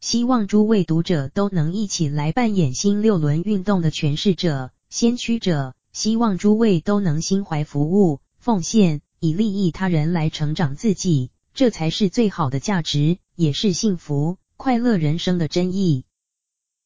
[0.00, 5.74] 希望诸位读者都能一起来扮演新六轮运动的诠释者、先驱者。
[5.92, 16.04] 希望诸位都能心怀服务、奉献，以利益他人来成长自己，这才是最好的价值，也是幸福快乐人生的真意。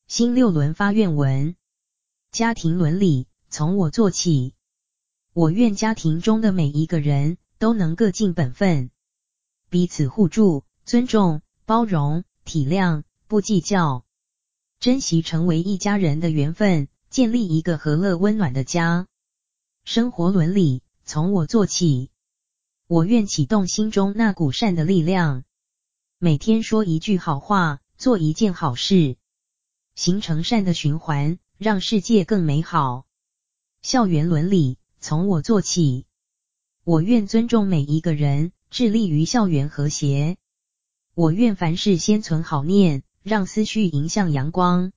[0.06, 1.56] 新六轮发愿文：
[2.30, 4.54] 家庭伦理，从我做起。
[5.32, 8.90] 我愿家庭中的每一个人都能各尽本分，
[9.70, 14.04] 彼此互助、尊重、包容、体谅，不计较，
[14.80, 19.06] 珍惜成为一家人的缘分，建立一个和乐温暖的家。
[19.84, 22.10] 生活伦理从我做起，
[22.88, 25.44] 我愿启动心中那股善的力量，
[26.18, 29.16] 每天说一句好话，做一件好事，
[29.94, 33.06] 形成善的循环，让世界更美好。
[33.80, 34.76] 校园伦理。
[34.98, 36.04] 从我做起，
[36.82, 40.36] 我愿尊重每一个人，致力于校园和谐。
[41.20, 44.90] 我愿凡事先存好念，让思绪迎向阳光。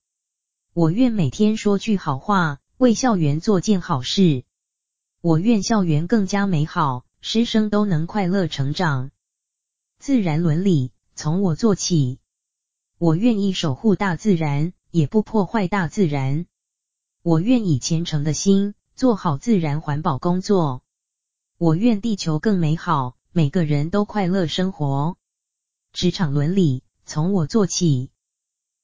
[0.71, 4.45] 我愿每天说句好话，为校园做件好事。
[5.19, 9.11] 我愿校园更加美好，师生都能快乐成长。
[9.99, 12.19] 自然伦理从我做起，
[12.97, 16.45] 我愿意守护大自然，也不破坏大自然。
[17.21, 18.75] 我愿以虔诚的心。
[18.95, 20.83] 做好自然环保工作，
[21.57, 25.17] 我愿地球更美好，每个人都快乐生活。
[25.93, 28.09] 职场伦理从我做起。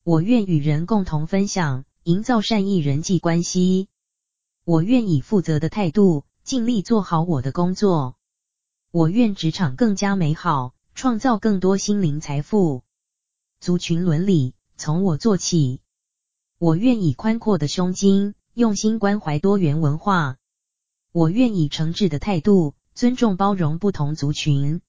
[0.03, 3.87] 我愿与人共同分享，营造善意人际关系。
[4.63, 8.15] 我愿以负责的态度，尽力做好我的工作。
[8.91, 12.83] 我愿职场更加美好，创造更多心灵财富。
[13.59, 15.81] 族群伦理从我做起。
[16.59, 20.37] 我愿以宽阔的胸襟，用心关怀多元文化。
[21.11, 24.81] 我愿以诚挚的态度，尊重包容不同族群。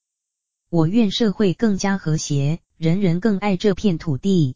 [0.72, 4.54] 我愿社会更加和谐，人人更爱这片土地。